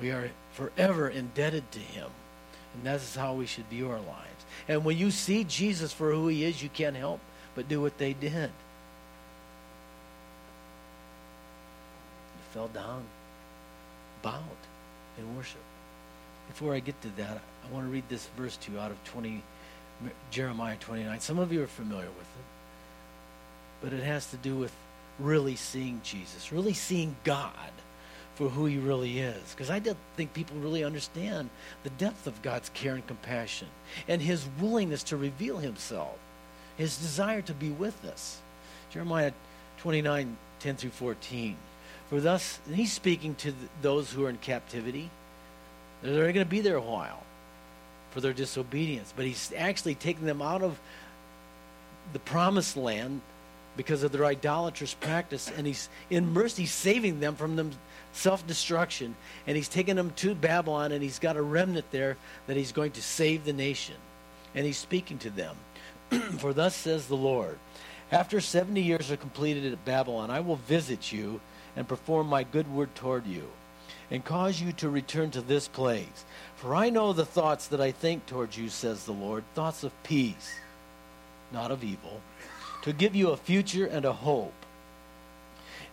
[0.00, 2.08] We are forever indebted to him.
[2.74, 4.44] And that is how we should view our lives.
[4.68, 7.20] And when you see Jesus for who he is, you can't help
[7.54, 8.50] but do what they did.
[12.52, 13.04] Fell down,
[14.22, 14.42] bowed
[15.18, 15.60] in worship.
[16.48, 19.02] Before I get to that, I want to read this verse to you out of
[19.04, 19.42] 20,
[20.30, 21.20] Jeremiah 29.
[21.20, 24.72] Some of you are familiar with it, but it has to do with
[25.18, 27.70] really seeing Jesus, really seeing God
[28.34, 29.42] for who he really is.
[29.50, 31.50] Because I don't think people really understand
[31.84, 33.68] the depth of God's care and compassion
[34.08, 36.18] and his willingness to reveal himself,
[36.76, 38.40] his desire to be with us.
[38.90, 39.32] Jeremiah
[39.78, 41.56] 29 10 through 14.
[42.10, 45.10] For thus, he's speaking to those who are in captivity.
[46.02, 47.22] They're going to be there a while
[48.10, 50.78] for their disobedience, but he's actually taking them out of
[52.12, 53.20] the promised land
[53.76, 57.70] because of their idolatrous practice, and he's in mercy saving them from them
[58.12, 59.14] self destruction,
[59.46, 62.16] and he's taken them to Babylon, and he's got a remnant there
[62.48, 63.94] that he's going to save the nation.
[64.56, 65.56] And he's speaking to them.
[66.38, 67.56] For thus says the Lord
[68.10, 71.40] After 70 years are completed at Babylon, I will visit you
[71.80, 73.48] and perform my good word toward you,
[74.10, 76.26] and cause you to return to this place.
[76.56, 80.02] For I know the thoughts that I think toward you, says the Lord, thoughts of
[80.02, 80.56] peace,
[81.50, 82.20] not of evil,
[82.82, 84.52] to give you a future and a hope.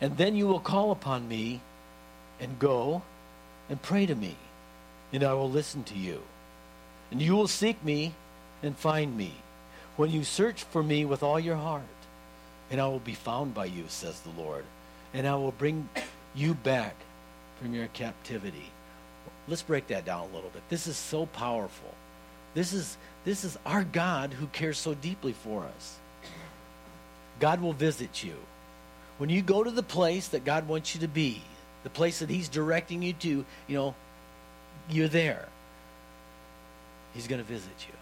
[0.02, 1.62] And then you will call upon me
[2.38, 3.02] and go
[3.69, 4.36] and pray to me,
[5.13, 6.21] and I will listen to you.
[7.12, 8.13] And you will seek me
[8.62, 9.36] and find me
[9.95, 11.84] when you search for me with all your heart.
[12.69, 14.65] And I will be found by you, says the Lord,
[15.13, 15.89] and I will bring
[16.35, 16.95] you back
[17.59, 18.71] from your captivity.
[19.47, 20.63] Let's break that down a little bit.
[20.69, 21.93] This is so powerful.
[22.53, 25.97] This is this is our God who cares so deeply for us.
[27.39, 28.35] God will visit you.
[29.17, 31.41] When you go to the place that God wants you to be,
[31.83, 33.95] the place that He's directing you to, you know,
[34.89, 35.47] you're there.
[37.13, 37.93] He's going to visit you.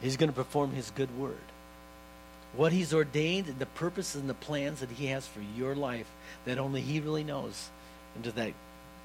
[0.00, 1.36] He's going to perform His good word.
[2.56, 6.06] What He's ordained, and the purposes and the plans that He has for your life
[6.44, 7.70] that only He really knows,
[8.16, 8.52] into that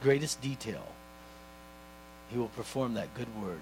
[0.01, 0.85] greatest detail,
[2.31, 3.61] He will perform that good word.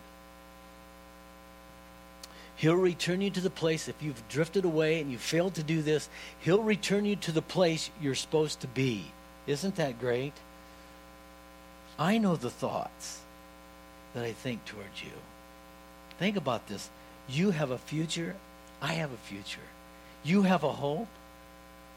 [2.56, 5.82] He'll return you to the place, if you've drifted away and you failed to do
[5.82, 6.08] this,
[6.40, 9.06] He'll return you to the place you're supposed to be.
[9.48, 10.34] Isn't that great?
[12.00, 13.20] I know the thoughts
[14.14, 15.12] that I think towards you.
[16.20, 16.90] Think about this.
[17.28, 18.36] You have a future.
[18.82, 19.60] I have a future.
[20.24, 21.08] You have a hope.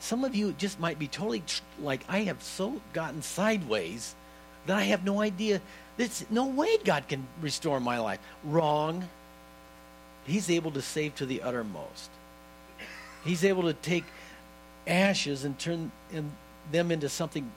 [0.01, 4.15] Some of you just might be totally tr- like, I have so gotten sideways
[4.67, 5.61] that I have no idea.
[5.97, 8.21] There's no way God can restore my life.
[8.45, 9.09] Wrong.
[10.27, 12.11] He's able to save to the uttermost.
[13.25, 14.05] He's able to take
[14.87, 15.91] ashes and turn
[16.71, 17.51] them into something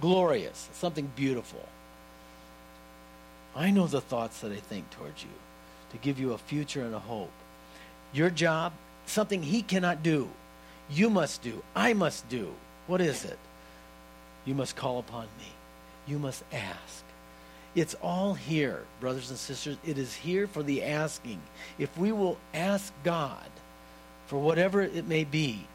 [0.00, 1.68] glorious, something beautiful.
[3.54, 5.30] I know the thoughts that I think towards you
[5.90, 7.32] to give you a future and a hope.
[8.12, 8.72] Your job,
[9.06, 10.28] something he cannot do,
[10.90, 11.62] you must do.
[11.74, 12.52] I must do.
[12.86, 13.38] What is it?
[14.44, 15.52] You must call upon me.
[16.06, 17.04] You must ask.
[17.74, 19.76] It's all here, brothers and sisters.
[19.84, 21.40] It is here for the asking.
[21.78, 23.50] If we will ask God
[24.26, 25.66] for whatever it may be,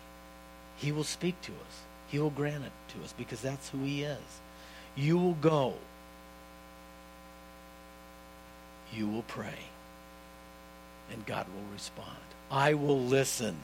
[0.78, 1.82] He will speak to us.
[2.08, 4.18] He will grant it to us because that's who He is.
[4.96, 5.76] You will go.
[8.94, 9.60] You will pray.
[11.12, 12.18] And God will respond.
[12.52, 13.56] I will listen.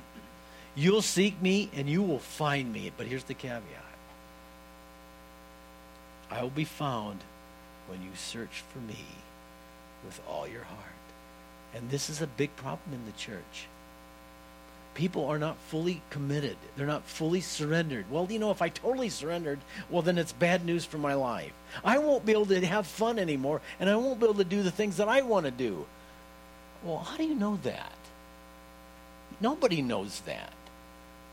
[0.73, 2.91] You'll seek me and you will find me.
[2.95, 3.63] But here's the caveat
[6.32, 7.19] I will be found
[7.88, 9.06] when you search for me
[10.06, 10.82] with all your heart.
[11.73, 13.67] And this is a big problem in the church.
[14.93, 16.58] People are not fully committed.
[16.76, 18.10] They're not fully surrendered.
[18.10, 21.54] Well, you know, if I totally surrendered, well, then it's bad news for my life.
[21.84, 24.63] I won't be able to have fun anymore, and I won't be able to do
[24.63, 25.86] the things that I want to do.
[26.84, 27.97] Well, how do you know that?
[29.39, 30.54] Nobody knows that.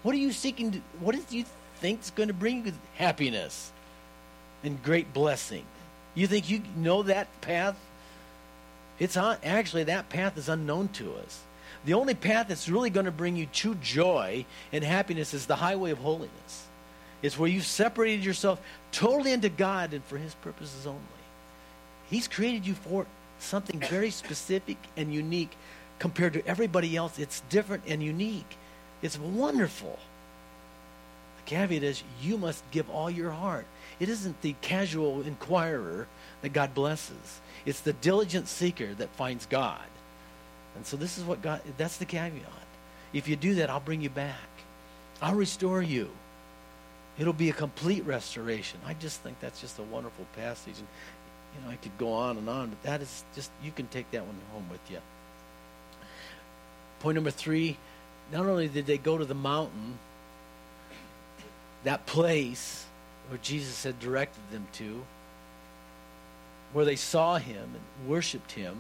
[0.03, 1.45] What are you seeking to, what do you
[1.77, 3.73] think is going to bring you happiness
[4.63, 5.65] and great blessing?
[6.15, 7.77] You think you know that path?
[8.99, 11.41] It's on, actually that path is unknown to us.
[11.85, 15.57] The only path that's really going to bring you true joy and happiness is the
[15.57, 16.67] highway of holiness.
[17.23, 18.61] It's where you've separated yourself
[18.93, 21.01] totally into God and for His purposes only.
[22.11, 23.07] He's created you for
[23.39, 25.57] something very specific and unique
[25.99, 27.19] compared to everybody else.
[27.19, 28.57] It's different and unique.
[29.03, 29.99] It's wonderful.
[31.39, 33.67] The caveat is you must give all your heart.
[34.01, 36.07] It isn't the casual inquirer
[36.43, 37.41] that God blesses.
[37.65, 39.81] It's the diligent seeker that finds God.
[40.77, 42.45] And so this is what God that's the caveat.
[43.13, 44.35] If you do that, I'll bring you back.
[45.23, 46.11] I'll restore you.
[47.17, 48.81] It'll be a complete restoration.
[48.85, 50.75] I just think that's just a wonderful passage.
[50.77, 50.89] And,
[51.55, 54.11] you know, I could go on and on, but that is just, you can take
[54.11, 54.99] that one home with you.
[57.05, 57.77] Point number three
[58.33, 59.99] not only did they go to the mountain,
[61.83, 62.87] that place
[63.29, 65.05] where Jesus had directed them to,
[66.73, 68.75] where they saw him and worshiped him.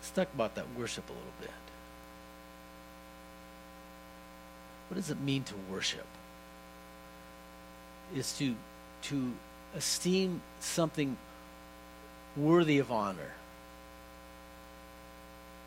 [0.00, 1.50] Let's talk about that worship a little bit.
[4.88, 6.06] What does it mean to worship?
[8.14, 8.54] Is to
[9.02, 9.34] to
[9.74, 11.18] esteem something
[12.36, 13.32] worthy of honor.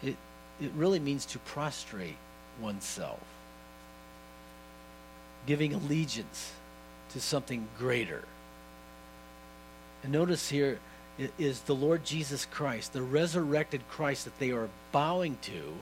[0.04, 0.16] It
[0.62, 2.18] it really means to prostrate
[2.62, 3.20] oneself.
[5.46, 6.52] Giving allegiance
[7.14, 8.24] to something greater.
[10.04, 10.80] And notice here
[11.38, 15.74] is the Lord Jesus Christ, the resurrected Christ that they are bowing to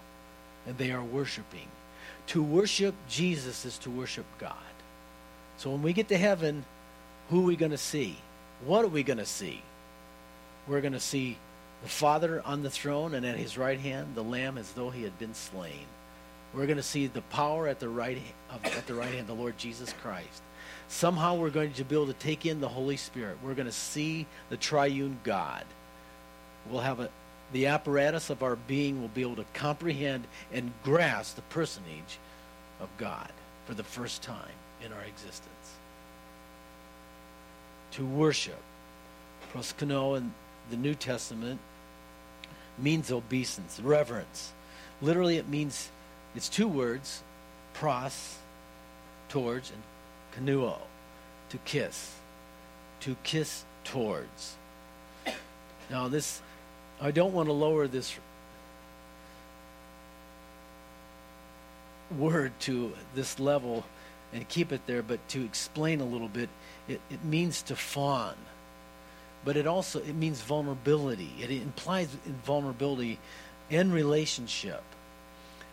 [0.65, 1.67] and they are worshiping.
[2.27, 4.53] To worship Jesus is to worship God.
[5.57, 6.65] So when we get to heaven,
[7.29, 8.17] who are we going to see?
[8.65, 9.61] What are we going to see?
[10.67, 11.37] We're going to see
[11.83, 15.03] the Father on the throne, and at his right hand, the Lamb as though he
[15.03, 15.85] had been slain.
[16.53, 18.17] We're going to see the power at the right
[18.49, 20.41] of, at the right hand, of the Lord Jesus Christ.
[20.87, 23.37] Somehow we're going to be able to take in the Holy Spirit.
[23.43, 25.65] We're going to see the triune God.
[26.69, 27.09] We'll have a,
[27.51, 32.19] the apparatus of our being will be able to comprehend and grasp the personage
[32.79, 33.31] of God
[33.65, 34.51] for the first time
[34.83, 35.45] in our existence.
[37.91, 38.61] To worship,
[39.53, 40.33] proskuneo in
[40.69, 41.59] the New Testament
[42.77, 44.51] means obeisance, reverence.
[45.01, 45.89] Literally, it means
[46.35, 47.23] it's two words,
[47.73, 48.35] pros,
[49.29, 50.77] towards, and kuneo,
[51.49, 52.15] to kiss,
[53.01, 54.55] to kiss towards.
[55.89, 56.41] Now, this,
[57.01, 58.17] I don't want to lower this
[62.17, 63.85] word to this level
[64.33, 66.49] and keep it there, but to explain a little bit,
[66.87, 68.35] it, it means to fawn.
[69.47, 71.31] But it also it means vulnerability.
[71.41, 72.09] It implies
[72.45, 73.17] vulnerability
[73.69, 74.83] in relationship.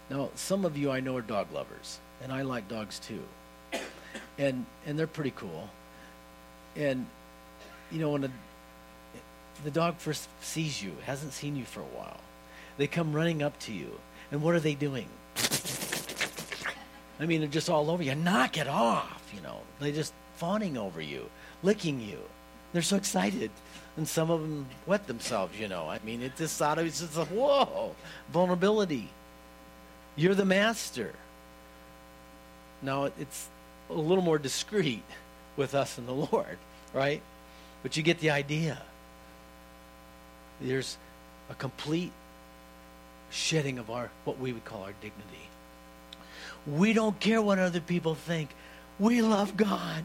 [0.09, 3.25] Now, some of you I know are dog lovers, and I like dogs too
[4.39, 5.69] and and they're pretty cool.
[6.77, 7.07] And
[7.91, 8.31] you know when a,
[9.63, 12.21] the dog first sees you, hasn't seen you for a while,
[12.77, 13.99] they come running up to you,
[14.31, 15.09] and what are they doing?
[17.21, 18.15] I mean, they're just all over you.
[18.17, 19.61] Knock it off, you know.
[19.79, 21.31] They're just fawning over you,
[21.63, 22.19] licking you.
[22.75, 23.53] They're so excited.
[23.97, 25.89] And some of them wet themselves, you know.
[25.89, 27.95] I mean, it just thought it was just a whoa,
[28.33, 29.09] vulnerability.
[30.17, 31.15] You're the master.
[32.83, 33.49] Now, it's
[33.89, 35.05] a little more discreet
[35.57, 36.59] with us and the Lord,
[36.93, 37.23] right?
[37.85, 38.83] But you get the idea.
[40.61, 40.99] There's
[41.49, 42.13] a complete
[43.31, 45.49] shedding of our what we would call our dignity.
[46.67, 48.51] We don't care what other people think.
[48.99, 50.03] We love God.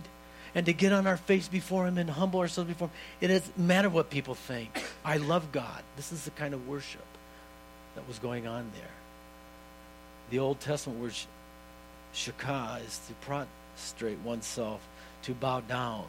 [0.56, 3.58] And to get on our face before Him and humble ourselves before Him, it doesn't
[3.58, 4.84] matter what people think.
[5.06, 5.84] I love God.
[5.96, 7.06] This is the kind of worship
[7.96, 8.92] that was going on there.
[10.30, 11.14] The Old Testament word
[12.14, 14.82] shakah is to prostrate oneself,
[15.24, 16.06] to bow down.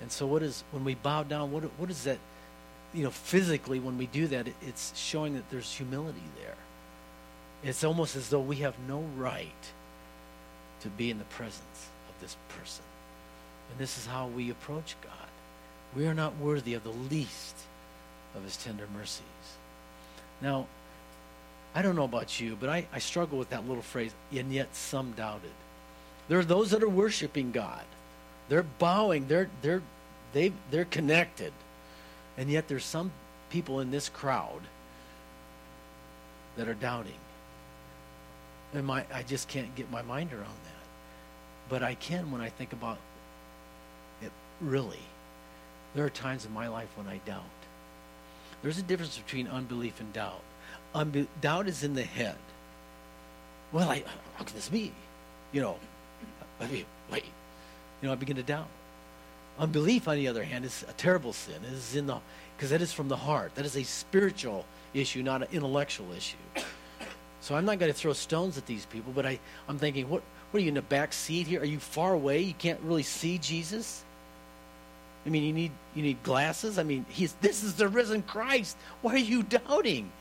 [0.00, 1.52] And so, what is when we bow down?
[1.52, 2.18] What what is that?
[2.92, 6.54] You know, physically, when we do that, it's showing that there's humility there.
[7.64, 9.72] It's almost as though we have no right
[10.80, 12.84] to be in the presence of this person.
[13.70, 15.12] And this is how we approach God.
[15.96, 17.56] We are not worthy of the least
[18.34, 19.22] of his tender mercies.
[20.40, 20.66] Now,
[21.74, 24.74] I don't know about you, but I, I struggle with that little phrase, and yet
[24.74, 25.50] some doubted.
[26.28, 27.82] There are those that are worshiping God.
[28.48, 29.26] They're bowing.
[29.26, 29.82] They're they're
[30.32, 31.52] they they're connected,
[32.36, 33.10] and yet there's some
[33.50, 34.60] people in this crowd
[36.56, 37.12] that are doubting.
[38.72, 40.84] And my I just can't get my mind around that.
[41.68, 42.98] But I can when I think about.
[44.64, 45.00] Really,
[45.94, 47.44] there are times in my life when I doubt.
[48.62, 50.40] There's a difference between unbelief and doubt.
[50.94, 52.36] Unbe- doubt is in the head.
[53.72, 54.04] Well, I,
[54.36, 54.92] how can this be?
[55.52, 55.76] You know,
[56.60, 57.24] I mean, wait.
[58.00, 58.68] You know, I begin to doubt.
[59.58, 61.56] Unbelief, on the other hand, is a terrible sin.
[61.62, 62.16] It is in the
[62.56, 63.54] because that is from the heart.
[63.56, 66.36] That is a spiritual issue, not an intellectual issue.
[67.40, 69.38] So I'm not going to throw stones at these people, but I,
[69.68, 71.60] I'm thinking, what, what are you in the back seat here?
[71.60, 72.40] Are you far away?
[72.40, 74.02] You can't really see Jesus?
[75.26, 76.78] I mean, you need you need glasses.
[76.78, 78.76] I mean, he's this is the risen Christ.
[79.00, 80.12] Why are you doubting?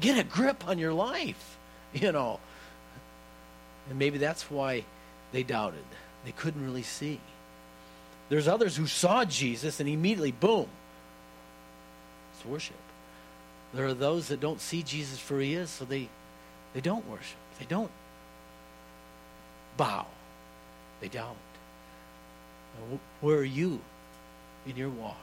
[0.00, 1.58] Get a grip on your life,
[1.92, 2.40] you know.
[3.90, 4.84] And maybe that's why
[5.32, 5.84] they doubted.
[6.24, 7.20] They couldn't really see.
[8.28, 10.68] There's others who saw Jesus and immediately, boom,
[12.34, 12.76] it's worship.
[13.72, 16.08] There are those that don't see Jesus for he is, so they,
[16.74, 17.36] they don't worship.
[17.58, 17.90] They don't
[19.76, 20.06] bow.
[21.00, 21.36] They doubt.
[23.20, 23.80] Where are you
[24.68, 25.16] in your walk?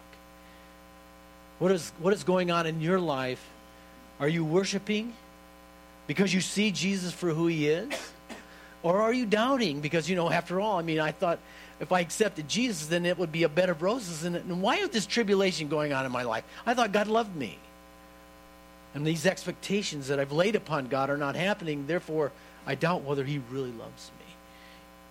[1.60, 3.46] What is, what is going on in your life?
[4.20, 5.14] Are you worshiping
[6.08, 7.92] because you see Jesus for who he is?
[8.84, 11.40] Or are you doubting because, you know, after all, I mean, I thought
[11.80, 14.24] if I accepted Jesus, then it would be a bed of roses.
[14.24, 16.44] And, and why is this tribulation going on in my life?
[16.66, 17.58] I thought God loved me.
[18.94, 21.88] And these expectations that I've laid upon God are not happening.
[21.88, 22.32] Therefore,
[22.66, 24.26] I doubt whether He really loves me.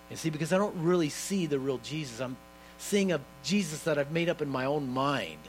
[0.09, 2.19] And see, because I don't really see the real Jesus.
[2.19, 2.37] I'm
[2.77, 5.39] seeing a Jesus that I've made up in my own mind,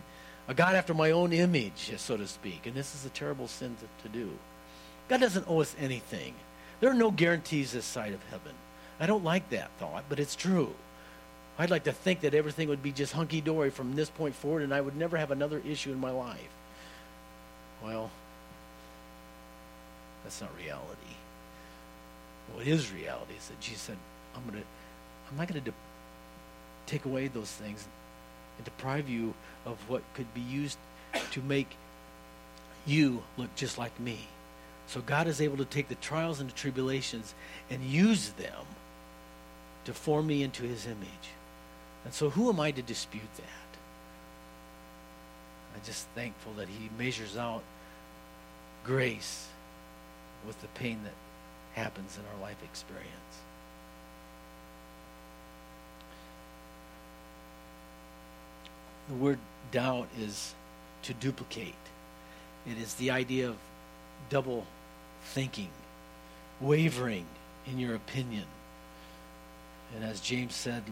[0.48, 2.66] a God after my own image, so to speak.
[2.66, 4.30] And this is a terrible sin to, to do.
[5.08, 6.34] God doesn't owe us anything.
[6.80, 8.52] There are no guarantees this side of heaven.
[8.98, 10.74] I don't like that thought, but it's true.
[11.58, 14.62] I'd like to think that everything would be just hunky dory from this point forward
[14.62, 16.50] and I would never have another issue in my life.
[17.82, 18.10] Well,
[20.22, 21.16] that's not reality.
[22.52, 23.96] What is reality is that Jesus said,
[24.34, 24.66] I'm going to,
[25.30, 25.72] I'm not going to
[26.86, 27.86] take away those things
[28.56, 29.34] and deprive you
[29.64, 30.78] of what could be used
[31.32, 31.76] to make
[32.86, 34.18] you look just like me.
[34.86, 37.34] So God is able to take the trials and the tribulations
[37.70, 38.64] and use them
[39.84, 41.30] to form me into his image.
[42.04, 43.78] And so who am I to dispute that?
[45.74, 47.62] I'm just thankful that he measures out
[48.84, 49.48] grace
[50.46, 53.10] with the pain that happens in our life experience.
[59.08, 59.38] The word
[59.70, 60.54] doubt is
[61.02, 61.74] to duplicate.
[62.66, 63.56] It is the idea of
[64.28, 64.66] double
[65.22, 65.70] thinking,
[66.60, 67.26] wavering
[67.66, 68.44] in your opinion.
[69.94, 70.82] And as James said,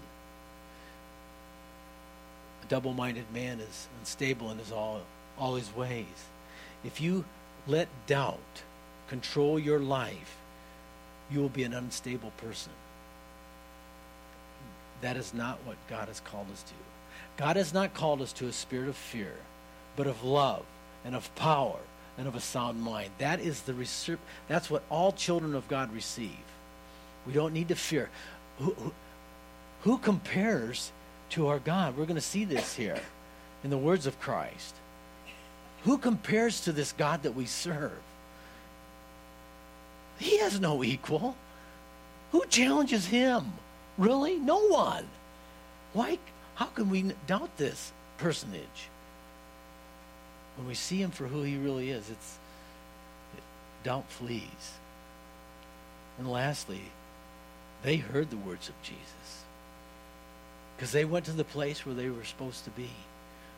[2.63, 5.03] a double minded man is unstable in his all,
[5.39, 6.07] all his ways.
[6.85, 7.25] If you
[7.67, 8.63] let doubt
[9.09, 10.37] control your life,
[11.31, 12.73] you will be an unstable person.
[15.01, 16.94] That is not what God has called us to.
[17.37, 19.33] God has not called us to a spirit of fear,
[19.97, 20.65] but of love
[21.05, 21.81] and of power
[22.17, 23.11] and of a sound mind.
[23.19, 23.75] That is the.
[24.49, 26.31] That's what all children of God receive.
[27.27, 28.11] We don't need to fear.
[28.59, 28.93] Who, who,
[29.83, 30.93] who compares
[31.31, 31.97] to our God?
[31.97, 33.01] We're going to see this here
[33.65, 34.75] in the words of Christ.
[35.85, 37.99] Who compares to this God that we serve?
[40.19, 41.37] He has no equal.
[42.33, 43.53] Who challenges him?
[43.99, 44.39] Really?
[44.39, 45.07] No one.
[45.93, 46.19] Why?
[46.55, 48.89] How can we doubt this personage?
[50.57, 52.39] when we see him for who he really is, it's
[53.37, 53.43] it,
[53.83, 54.73] doubt flees.
[56.19, 56.83] And lastly,
[57.83, 59.45] they heard the words of Jesus
[60.77, 62.91] because they went to the place where they were supposed to be.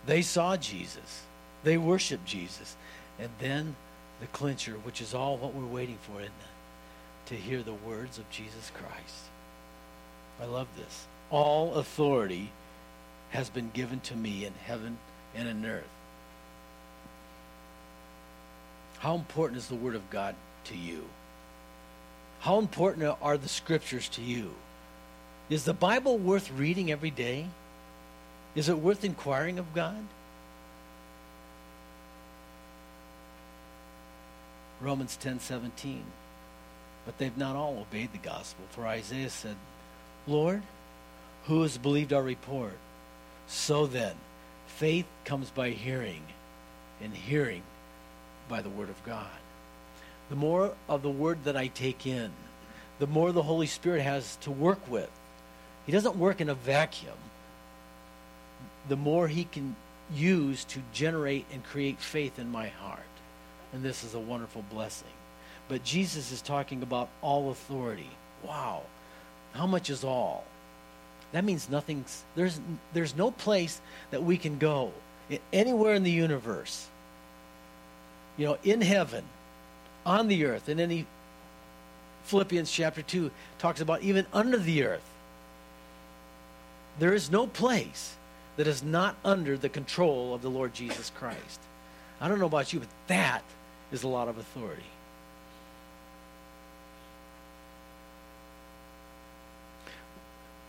[0.06, 1.22] They saw Jesus.
[1.64, 2.76] They worshiped Jesus.
[3.18, 3.76] And then
[4.20, 7.26] the clincher, which is all what we're waiting for, isn't it?
[7.26, 9.24] To hear the words of Jesus Christ.
[10.40, 11.06] I love this.
[11.30, 12.52] All authority
[13.30, 14.98] has been given to me in heaven
[15.34, 15.84] and in earth.
[18.98, 21.04] How important is the Word of God to you?
[22.40, 24.54] How important are the Scriptures to you?
[25.48, 27.46] Is the Bible worth reading every day?
[28.54, 30.06] Is it worth inquiring of God?
[34.80, 36.04] Romans 10:17.
[37.04, 38.64] But they've not all obeyed the gospel.
[38.70, 39.56] For Isaiah said,
[40.26, 40.62] "Lord,
[41.44, 42.76] who has believed our report?"
[43.46, 44.14] So then,
[44.66, 46.22] faith comes by hearing,
[47.00, 47.62] and hearing
[48.48, 49.26] by the Word of God.
[50.28, 52.32] The more of the Word that I take in,
[52.98, 55.10] the more the Holy Spirit has to work with.
[55.84, 57.14] He doesn't work in a vacuum.
[58.88, 59.76] The more He can
[60.12, 63.00] use to generate and create faith in my heart.
[63.72, 65.08] And this is a wonderful blessing.
[65.68, 68.10] But Jesus is talking about all authority.
[68.42, 68.82] Wow.
[69.52, 70.44] How much is all?
[71.36, 72.58] That means nothing's there's
[72.94, 73.78] there's no place
[74.10, 74.90] that we can go
[75.52, 76.88] anywhere in the universe
[78.36, 79.24] you know, in heaven,
[80.04, 81.06] on the earth, and then
[82.24, 85.08] Philippians chapter 2 talks about even under the earth.
[86.98, 88.16] There is no place
[88.56, 91.60] that is not under the control of the Lord Jesus Christ.
[92.20, 93.42] I don't know about you, but that
[93.92, 94.82] is a lot of authority.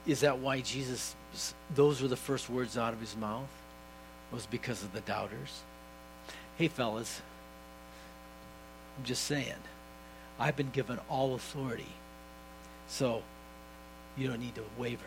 [0.07, 1.13] Is that why Jesus,
[1.75, 3.49] those were the first words out of his mouth?
[4.31, 5.61] Was because of the doubters?
[6.57, 7.21] Hey, fellas,
[8.97, 9.53] I'm just saying,
[10.39, 11.91] I've been given all authority.
[12.87, 13.21] So
[14.17, 15.03] you don't need to waver.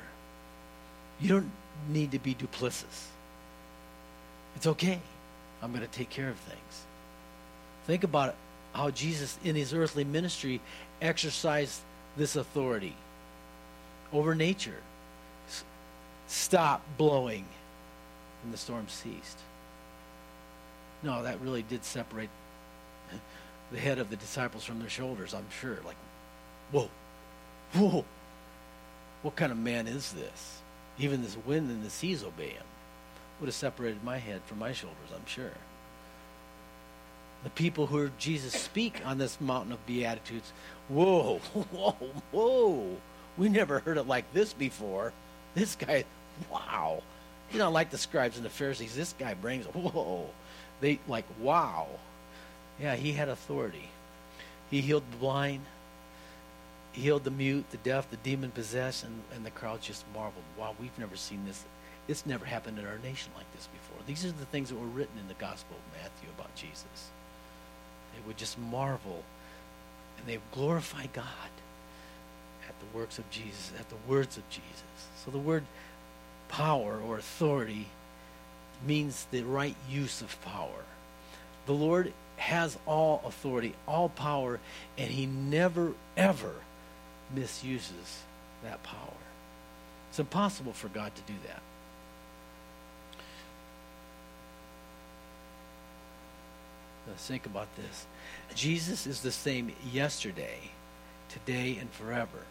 [1.21, 1.51] You don't
[1.89, 3.07] need to be duplicitous.
[4.57, 5.01] It's okay.
[5.63, 6.85] I'm going to take care of things.
[7.87, 8.35] Think about
[8.73, 10.61] how Jesus, in his earthly ministry,
[11.01, 11.81] exercised
[12.17, 12.95] this authority
[14.13, 14.79] over nature.
[16.31, 17.45] S- stop blowing.
[18.45, 19.39] And the storm ceased.
[21.03, 22.31] No, that really did separate
[23.73, 25.79] the head of the disciples from their shoulders, I'm sure.
[25.85, 25.97] Like,
[26.73, 26.89] whoa,
[27.75, 28.05] whoa,
[29.23, 30.61] what kind of man is this?
[30.99, 32.65] Even this wind and the seas obey him.
[33.41, 35.53] Would have separated my head from my shoulders, I'm sure.
[37.43, 40.53] The people who heard Jesus speak on this mountain of Beatitudes,
[40.89, 41.39] whoa,
[41.73, 41.97] whoa,
[42.33, 42.97] whoa.
[43.39, 45.13] We never heard it like this before.
[45.55, 46.05] This guy,
[46.51, 47.03] wow.
[47.53, 50.29] You know, like the scribes and the Pharisees, this guy brings, whoa.
[50.81, 51.89] They, like, wow.
[52.81, 53.91] Yeah, he had authority.
[54.71, 55.63] He healed the blind,
[56.93, 60.45] he healed the mute, the deaf, the demon possessed, and, and the crowd just marveled.
[60.59, 61.65] Wow, we've never seen this.
[62.09, 63.99] It's never happened in our nation like this before.
[64.07, 67.11] These are the things that were written in the Gospel of Matthew about Jesus.
[68.15, 69.23] They would just marvel
[70.19, 71.27] and they glorify God
[72.69, 74.83] at the works of Jesus, at the words of Jesus.
[75.25, 75.65] So the word
[76.51, 77.87] power or authority
[78.87, 80.85] means the right use of power.
[81.67, 84.59] The Lord has all authority, all power,
[84.99, 86.55] and he never, ever
[87.35, 88.23] misuses
[88.65, 89.21] that power.
[90.11, 91.63] It's impossible for God to do that.
[97.07, 98.07] Let's think about this.
[98.55, 100.71] Jesus is the same yesterday,
[101.29, 102.45] today, and forever.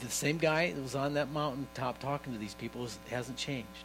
[0.00, 3.84] The same guy that was on that mountaintop talking to these people hasn't changed.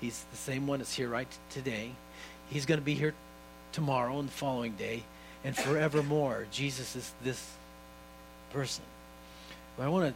[0.00, 1.92] He's the same one that's here right today.
[2.50, 3.14] He's going to be here
[3.72, 5.02] tomorrow and the following day
[5.44, 6.46] and forevermore.
[6.50, 7.44] Jesus is this
[8.52, 8.84] person.
[9.76, 10.14] But I want to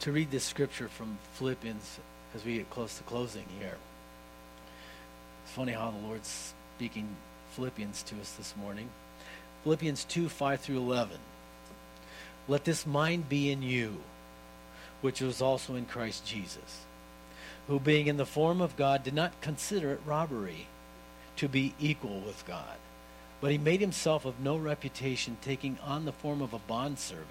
[0.00, 1.98] to read this scripture from Philippians
[2.34, 3.76] as we get close to closing here.
[5.44, 7.08] It's funny how the Lord's speaking
[7.52, 8.88] Philippians to us this morning.
[9.62, 11.16] Philippians 2 5 through 11.
[12.46, 14.00] Let this mind be in you,
[15.00, 16.84] which was also in Christ Jesus,
[17.68, 20.66] who being in the form of God did not consider it robbery
[21.36, 22.76] to be equal with God.
[23.40, 27.26] But he made himself of no reputation, taking on the form of a bondservant,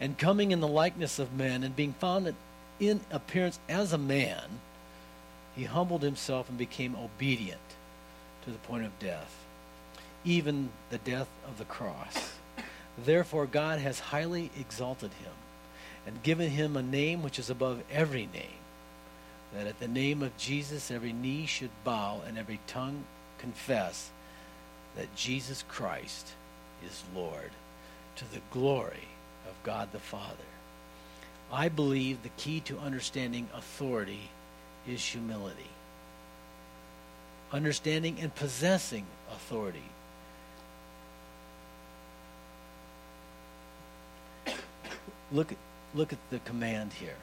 [0.00, 2.34] and coming in the likeness of men, and being found
[2.80, 4.60] in appearance as a man,
[5.56, 7.60] he humbled himself and became obedient
[8.44, 9.34] to the point of death,
[10.24, 12.33] even the death of the cross.
[12.98, 15.32] Therefore, God has highly exalted him
[16.06, 18.60] and given him a name which is above every name,
[19.54, 23.04] that at the name of Jesus every knee should bow and every tongue
[23.38, 24.10] confess
[24.96, 26.32] that Jesus Christ
[26.84, 27.50] is Lord
[28.16, 29.08] to the glory
[29.46, 30.34] of God the Father.
[31.52, 34.30] I believe the key to understanding authority
[34.88, 35.70] is humility.
[37.52, 39.82] Understanding and possessing authority.
[45.34, 45.52] Look,
[45.94, 47.16] look at the command here.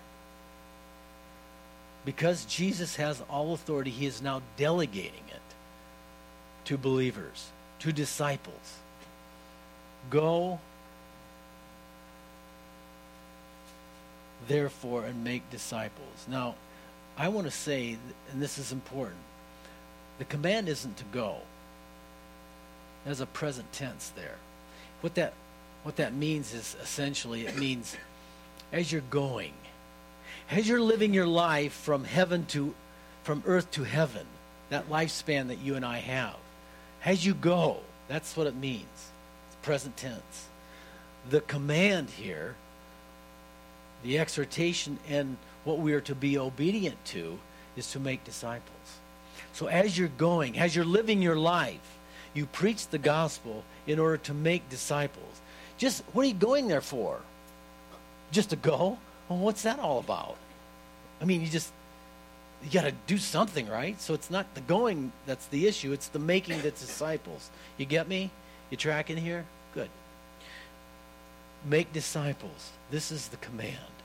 [2.06, 5.42] Because Jesus has all authority, he is now delegating it
[6.66, 7.50] to believers
[7.80, 8.78] to disciples
[10.10, 10.60] Go,
[14.48, 16.26] therefore, and make disciples.
[16.28, 16.56] Now,
[17.18, 17.98] I want to say,
[18.32, 19.20] and this is important,
[20.18, 21.38] the command isn't to go.
[23.06, 24.38] There's a present tense there.
[25.02, 25.34] What that
[25.84, 27.96] what that means is essentially it means
[28.72, 29.54] as you're going,
[30.50, 32.74] as you're living your life from heaven to
[33.24, 34.26] from earth to heaven,
[34.70, 36.38] that lifespan that you and I have,
[37.06, 37.78] as you go,
[38.08, 39.12] that's what it means.
[39.48, 40.48] It's present tense.
[41.30, 42.56] The command here,
[44.04, 47.38] the exhortation, and what we are to be obedient to
[47.76, 49.00] is to make disciples.
[49.54, 51.98] So as you're going, as you're living your life,
[52.34, 55.42] you preach the gospel in order to make disciples.
[55.82, 57.20] Just what are you going there for?
[58.32, 59.00] Just to go?
[59.28, 60.38] Well, what's that all about?
[61.20, 61.72] I mean, you just
[62.64, 64.00] you got to do something, right?
[64.00, 67.50] So it's not the going that's the issue, it's the making the disciples.
[67.80, 68.30] You get me?
[68.70, 69.44] You tracking here?
[69.74, 69.90] Good.
[71.66, 72.70] Make disciples.
[72.92, 73.96] This is the command.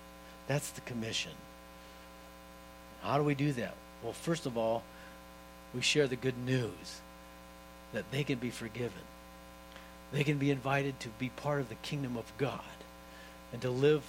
[0.47, 1.33] That's the commission.
[3.03, 3.75] How do we do that?
[4.03, 4.83] Well, first of all,
[5.75, 7.03] we share the good news
[7.93, 9.05] that they can be forgiven.
[10.13, 12.61] They can be invited to be part of the kingdom of God
[13.53, 14.03] and to live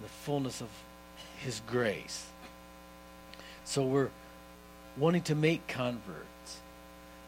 [0.00, 0.68] the fullness of
[1.38, 2.26] His grace.
[3.64, 4.10] So we're
[4.96, 6.24] wanting to make converts.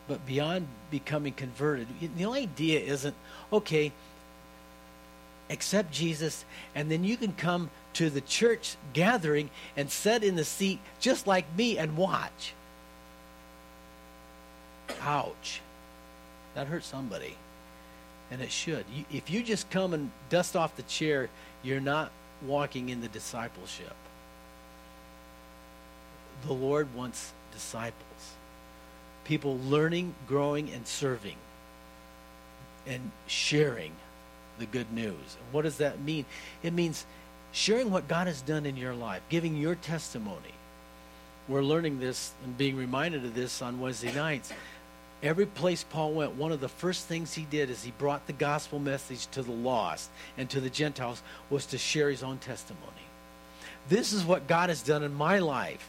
[0.08, 3.14] But beyond becoming converted, the idea isn't,
[3.52, 3.92] okay,
[5.48, 10.44] accept Jesus, and then you can come to the church gathering and sit in the
[10.44, 12.54] seat just like me and watch.
[15.02, 15.60] Ouch.
[16.54, 17.36] That hurt somebody.
[18.30, 18.84] And it should.
[18.94, 21.28] You, if you just come and dust off the chair,
[21.62, 22.10] you're not
[22.42, 23.94] walking in the discipleship.
[26.46, 28.34] The Lord wants disciples.
[29.24, 31.36] People learning, growing, and serving,
[32.86, 33.92] and sharing
[34.58, 35.14] the good news.
[35.14, 36.24] And what does that mean?
[36.62, 37.04] It means
[37.52, 40.54] sharing what God has done in your life, giving your testimony.
[41.48, 44.52] We're learning this and being reminded of this on Wednesday nights.
[45.22, 48.32] Every place Paul went, one of the first things he did is he brought the
[48.32, 52.86] gospel message to the lost and to the Gentiles was to share his own testimony.
[53.88, 55.86] This is what God has done in my life.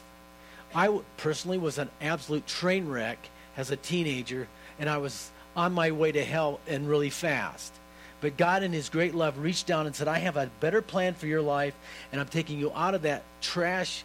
[0.75, 4.47] I personally was an absolute train wreck as a teenager,
[4.79, 7.73] and I was on my way to hell and really fast.
[8.21, 11.13] But God, in His great love, reached down and said, I have a better plan
[11.13, 11.73] for your life,
[12.11, 14.03] and I'm taking you out of that trash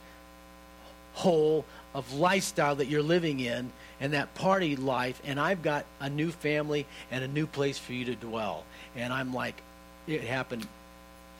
[1.14, 1.64] hole
[1.94, 6.30] of lifestyle that you're living in and that party life, and I've got a new
[6.30, 8.64] family and a new place for you to dwell.
[8.94, 9.60] And I'm like,
[10.06, 10.66] it happened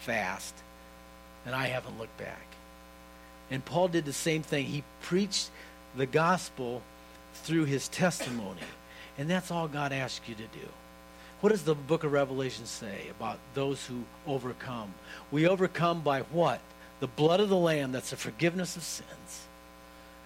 [0.00, 0.54] fast,
[1.44, 2.46] and I haven't looked back.
[3.50, 4.66] And Paul did the same thing.
[4.66, 5.50] He preached
[5.96, 6.82] the gospel
[7.34, 8.61] through his testimony.
[9.18, 10.68] And that's all God asks you to do.
[11.40, 14.92] What does the book of Revelation say about those who overcome?
[15.30, 16.61] We overcome by what?
[17.00, 19.45] The blood of the Lamb, that's the forgiveness of sins,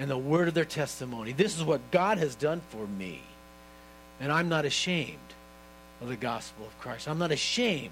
[0.01, 1.33] and the word of their testimony.
[1.33, 3.21] This is what God has done for me.
[4.19, 5.19] And I'm not ashamed
[6.01, 7.07] of the gospel of Christ.
[7.07, 7.91] I'm not ashamed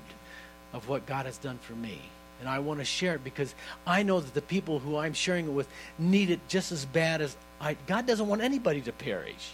[0.73, 2.01] of what God has done for me.
[2.41, 3.55] And I want to share it because
[3.87, 7.21] I know that the people who I'm sharing it with need it just as bad
[7.21, 7.77] as I.
[7.87, 9.53] God doesn't want anybody to perish.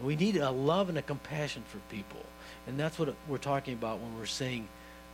[0.00, 2.20] We need a love and a compassion for people.
[2.68, 4.68] And that's what we're talking about when we're saying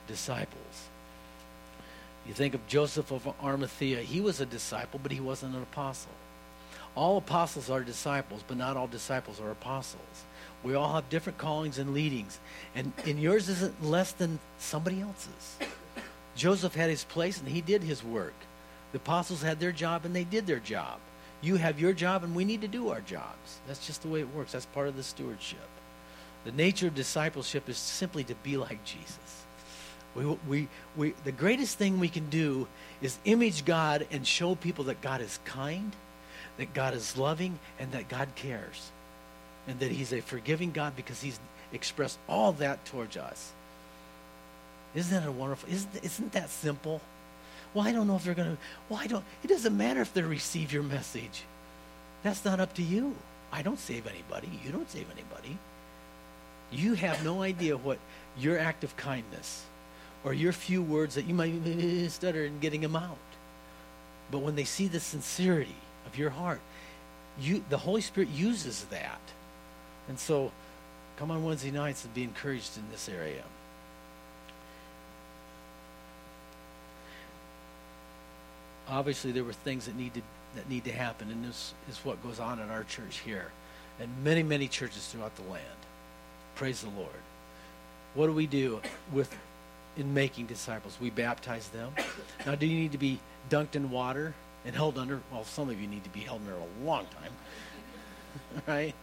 [0.06, 0.88] disciples.
[2.26, 4.00] You think of Joseph of Arimathea.
[4.00, 6.12] He was a disciple, but he wasn't an apostle.
[7.00, 10.26] All apostles are disciples, but not all disciples are apostles.
[10.62, 12.38] We all have different callings and leadings,
[12.74, 15.56] and, and yours isn't less than somebody else's.
[16.36, 18.34] Joseph had his place and he did his work.
[18.92, 20.98] The apostles had their job and they did their job.
[21.40, 23.60] You have your job and we need to do our jobs.
[23.66, 24.52] That's just the way it works.
[24.52, 25.70] That's part of the stewardship.
[26.44, 29.46] The nature of discipleship is simply to be like Jesus.
[30.14, 32.68] We, we, we, the greatest thing we can do
[33.00, 35.96] is image God and show people that God is kind,
[36.58, 38.90] that God is loving, and that God cares.
[39.68, 41.38] And that He's a forgiving God because He's
[41.72, 43.52] expressed all that towards us.
[44.94, 45.68] Isn't that a wonderful?
[45.70, 47.00] Isn't, isn't that simple?
[47.74, 48.58] Well, I don't know if they're going to.
[48.88, 49.24] Well, I don't.
[49.44, 51.44] It doesn't matter if they receive your message.
[52.22, 53.14] That's not up to you.
[53.52, 54.48] I don't save anybody.
[54.64, 55.58] You don't save anybody.
[56.72, 57.98] You have no idea what
[58.38, 59.64] your act of kindness
[60.24, 63.16] or your few words that you might stutter in getting them out.
[64.30, 65.74] But when they see the sincerity
[66.12, 66.60] of your heart,
[67.40, 69.20] you, the Holy Spirit uses that.
[70.08, 70.52] And so
[71.16, 73.44] come on Wednesday nights and be encouraged in this area.
[78.88, 80.22] Obviously, there were things that need to,
[80.56, 83.52] that need to happen, and this is what goes on in our church here
[84.00, 85.62] and many, many churches throughout the land.
[86.56, 87.08] Praise the Lord.
[88.14, 88.80] What do we do
[89.12, 89.32] with
[89.96, 90.96] in making disciples?
[91.00, 91.92] We baptize them.
[92.44, 94.34] Now, do you need to be dunked in water
[94.64, 95.20] and held under?
[95.32, 98.94] Well, some of you need to be held under a long time, right?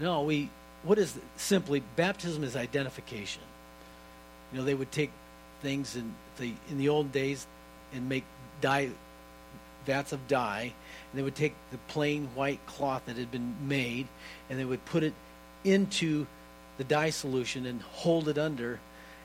[0.00, 0.50] No, we.
[0.82, 3.42] What is simply baptism is identification.
[4.52, 5.10] You know, they would take
[5.62, 7.46] things in the in the old days
[7.94, 8.24] and make
[8.60, 8.90] dye
[9.86, 10.72] vats of dye,
[11.10, 14.08] and they would take the plain white cloth that had been made,
[14.48, 15.14] and they would put it
[15.64, 16.26] into
[16.76, 18.80] the dye solution and hold it under.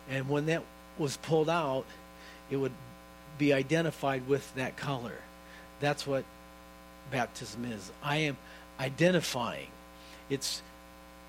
[0.09, 0.63] And when that
[0.97, 1.85] was pulled out,
[2.49, 2.71] it would
[3.39, 5.17] be identified with that color.
[5.79, 6.23] That's what
[7.09, 7.91] baptism is.
[8.03, 8.37] I am
[8.79, 9.69] identifying.
[10.29, 10.61] It's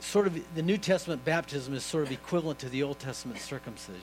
[0.00, 4.00] sort of the New Testament baptism is sort of equivalent to the Old Testament circumcision.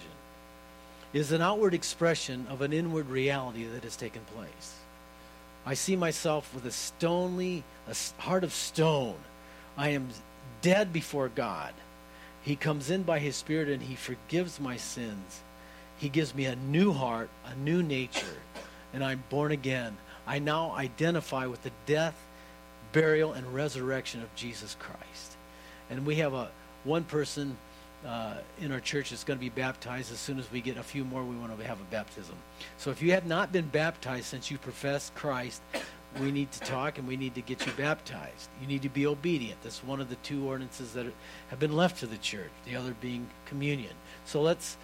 [1.13, 4.75] It is an outward expression of an inward reality that has taken place.
[5.65, 9.15] I see myself with a stony, a heart of stone.
[9.77, 10.09] I am
[10.61, 11.73] dead before God.
[12.41, 15.41] He comes in by his Spirit and he forgives my sins.
[15.97, 18.37] He gives me a new heart, a new nature,
[18.93, 19.97] and I'm born again.
[20.25, 22.15] I now identify with the death,
[22.91, 25.37] burial, and resurrection of Jesus Christ.
[25.89, 26.49] And we have a
[26.83, 27.57] one person
[28.05, 30.11] uh, in our church that's going to be baptized.
[30.11, 32.35] As soon as we get a few more, we want to have a baptism.
[32.77, 35.61] So if you have not been baptized since you professed Christ,
[36.19, 38.49] we need to talk and we need to get you baptized.
[38.61, 39.61] You need to be obedient.
[39.63, 41.05] That's one of the two ordinances that
[41.49, 43.93] have been left to the church, the other being communion.
[44.25, 44.77] So let's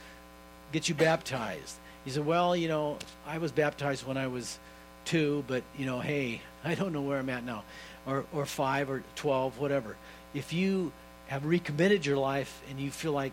[0.74, 1.78] get you baptized.
[2.03, 4.59] He said, Well, you know, I was baptized when I was
[5.05, 7.63] two, but, you know, hey, I don't know where I'm at now,
[8.05, 9.95] or, or five or 12, whatever.
[10.34, 10.91] If you
[11.28, 13.32] have recommitted your life and you feel like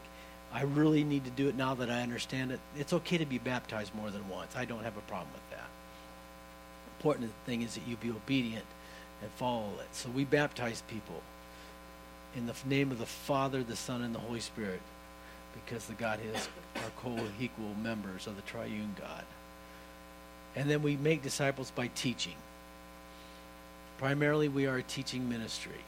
[0.53, 3.38] I really need to do it now that I understand it, it's okay to be
[3.38, 4.55] baptized more than once.
[4.55, 5.68] I don't have a problem with that.
[6.99, 8.66] Important thing is that you be obedient
[9.22, 9.88] and follow it.
[9.93, 11.22] So we baptize people
[12.36, 14.80] in the name of the Father, the Son, and the Holy Spirit
[15.55, 16.36] because the Godhead
[16.76, 19.24] are co-equal members of the triune God.
[20.57, 22.34] And then we make disciples by teaching.
[23.98, 25.84] Primarily, we are a teaching ministry.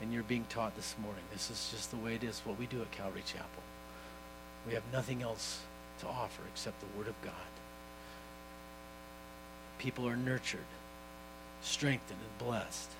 [0.00, 1.22] And you're being taught this morning.
[1.32, 3.62] This is just the way it is, what we do at Calvary Chapel.
[4.66, 5.60] We have nothing else
[6.00, 7.32] to offer except the Word of God.
[9.78, 10.60] People are nurtured,
[11.62, 12.90] strengthened, and blessed.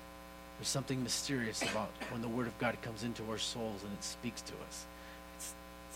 [0.57, 4.03] There's something mysterious about when the Word of God comes into our souls and it
[4.03, 4.85] speaks to us.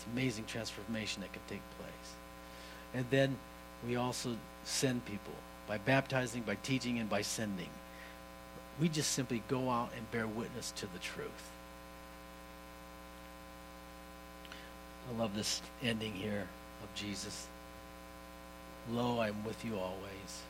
[0.02, 2.14] It's, amazing transformation that can take place.
[2.94, 3.36] And then
[3.86, 5.34] we also send people
[5.66, 7.68] by baptizing, by teaching, and by sending.
[8.80, 11.50] We just simply go out and bear witness to the truth.
[15.10, 16.46] I love this ending here
[16.82, 17.46] of Jesus.
[18.90, 20.42] Lo, I am with you always.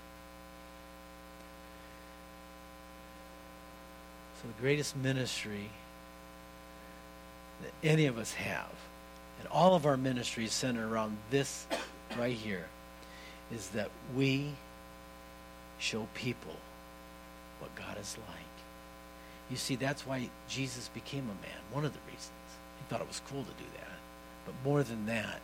[4.40, 5.68] So the greatest ministry
[7.62, 8.72] that any of us have,
[9.42, 11.66] and all of our ministries centered around this
[12.16, 12.66] right here,
[13.52, 14.52] is that we
[15.80, 16.54] show people
[17.58, 18.38] what God is like.
[19.50, 21.58] You see, that's why Jesus became a man.
[21.72, 22.30] One of the reasons.
[22.78, 23.98] He thought it was cool to do that.
[24.46, 25.40] But more than that,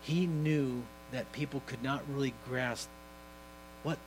[0.00, 2.88] he knew that people could not really grasp
[3.82, 3.98] what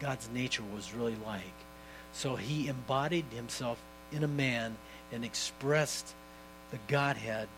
[0.00, 1.42] God's nature was really like.
[2.14, 3.78] So he embodied himself
[4.10, 4.76] in a man
[5.12, 6.14] and expressed
[6.70, 7.48] the Godhead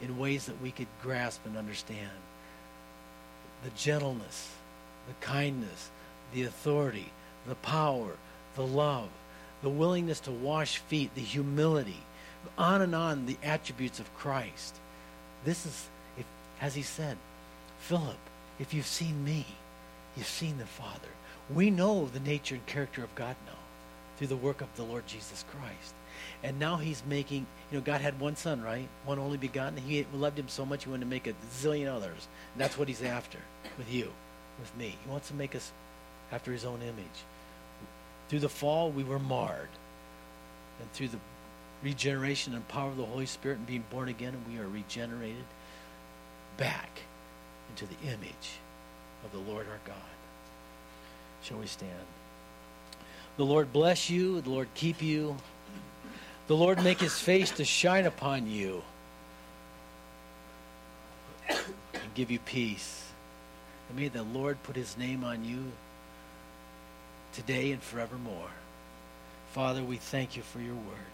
[0.00, 2.10] in ways that we could grasp and understand.
[3.64, 4.52] The gentleness,
[5.08, 5.90] the kindness,
[6.32, 7.12] the authority,
[7.46, 8.16] the power,
[8.54, 9.08] the love,
[9.62, 12.00] the willingness to wash feet, the humility,
[12.58, 14.76] on and on the attributes of Christ.
[15.44, 15.88] This is,
[16.18, 16.26] if,
[16.60, 17.16] as he said,
[17.80, 18.18] Philip,
[18.58, 19.46] if you've seen me,
[20.16, 21.08] you've seen the Father.
[21.52, 23.52] We know the nature and character of God now
[24.16, 25.94] through the work of the Lord Jesus Christ.
[26.42, 28.88] And now he's making, you know, God had one son, right?
[29.04, 29.76] One only begotten.
[29.78, 32.28] He loved him so much he wanted to make a zillion others.
[32.54, 33.38] And that's what he's after
[33.78, 34.12] with you,
[34.60, 34.96] with me.
[35.02, 35.72] He wants to make us
[36.32, 37.24] after his own image.
[38.28, 39.68] Through the fall, we were marred.
[40.80, 41.18] And through the
[41.82, 45.44] regeneration and power of the Holy Spirit and being born again, we are regenerated
[46.56, 47.00] back
[47.70, 48.58] into the image
[49.24, 49.96] of the Lord our God.
[51.42, 51.92] Shall we stand?
[53.36, 54.40] The Lord bless you.
[54.40, 55.36] The Lord keep you.
[56.46, 58.82] The Lord make his face to shine upon you
[61.48, 63.10] and give you peace.
[63.88, 65.72] And may the Lord put his name on you
[67.32, 68.50] today and forevermore.
[69.52, 71.12] Father, we thank you for your word.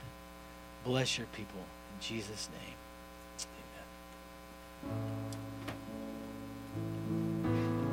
[0.85, 2.77] Bless your people in Jesus' name.
[4.91, 5.52] Amen.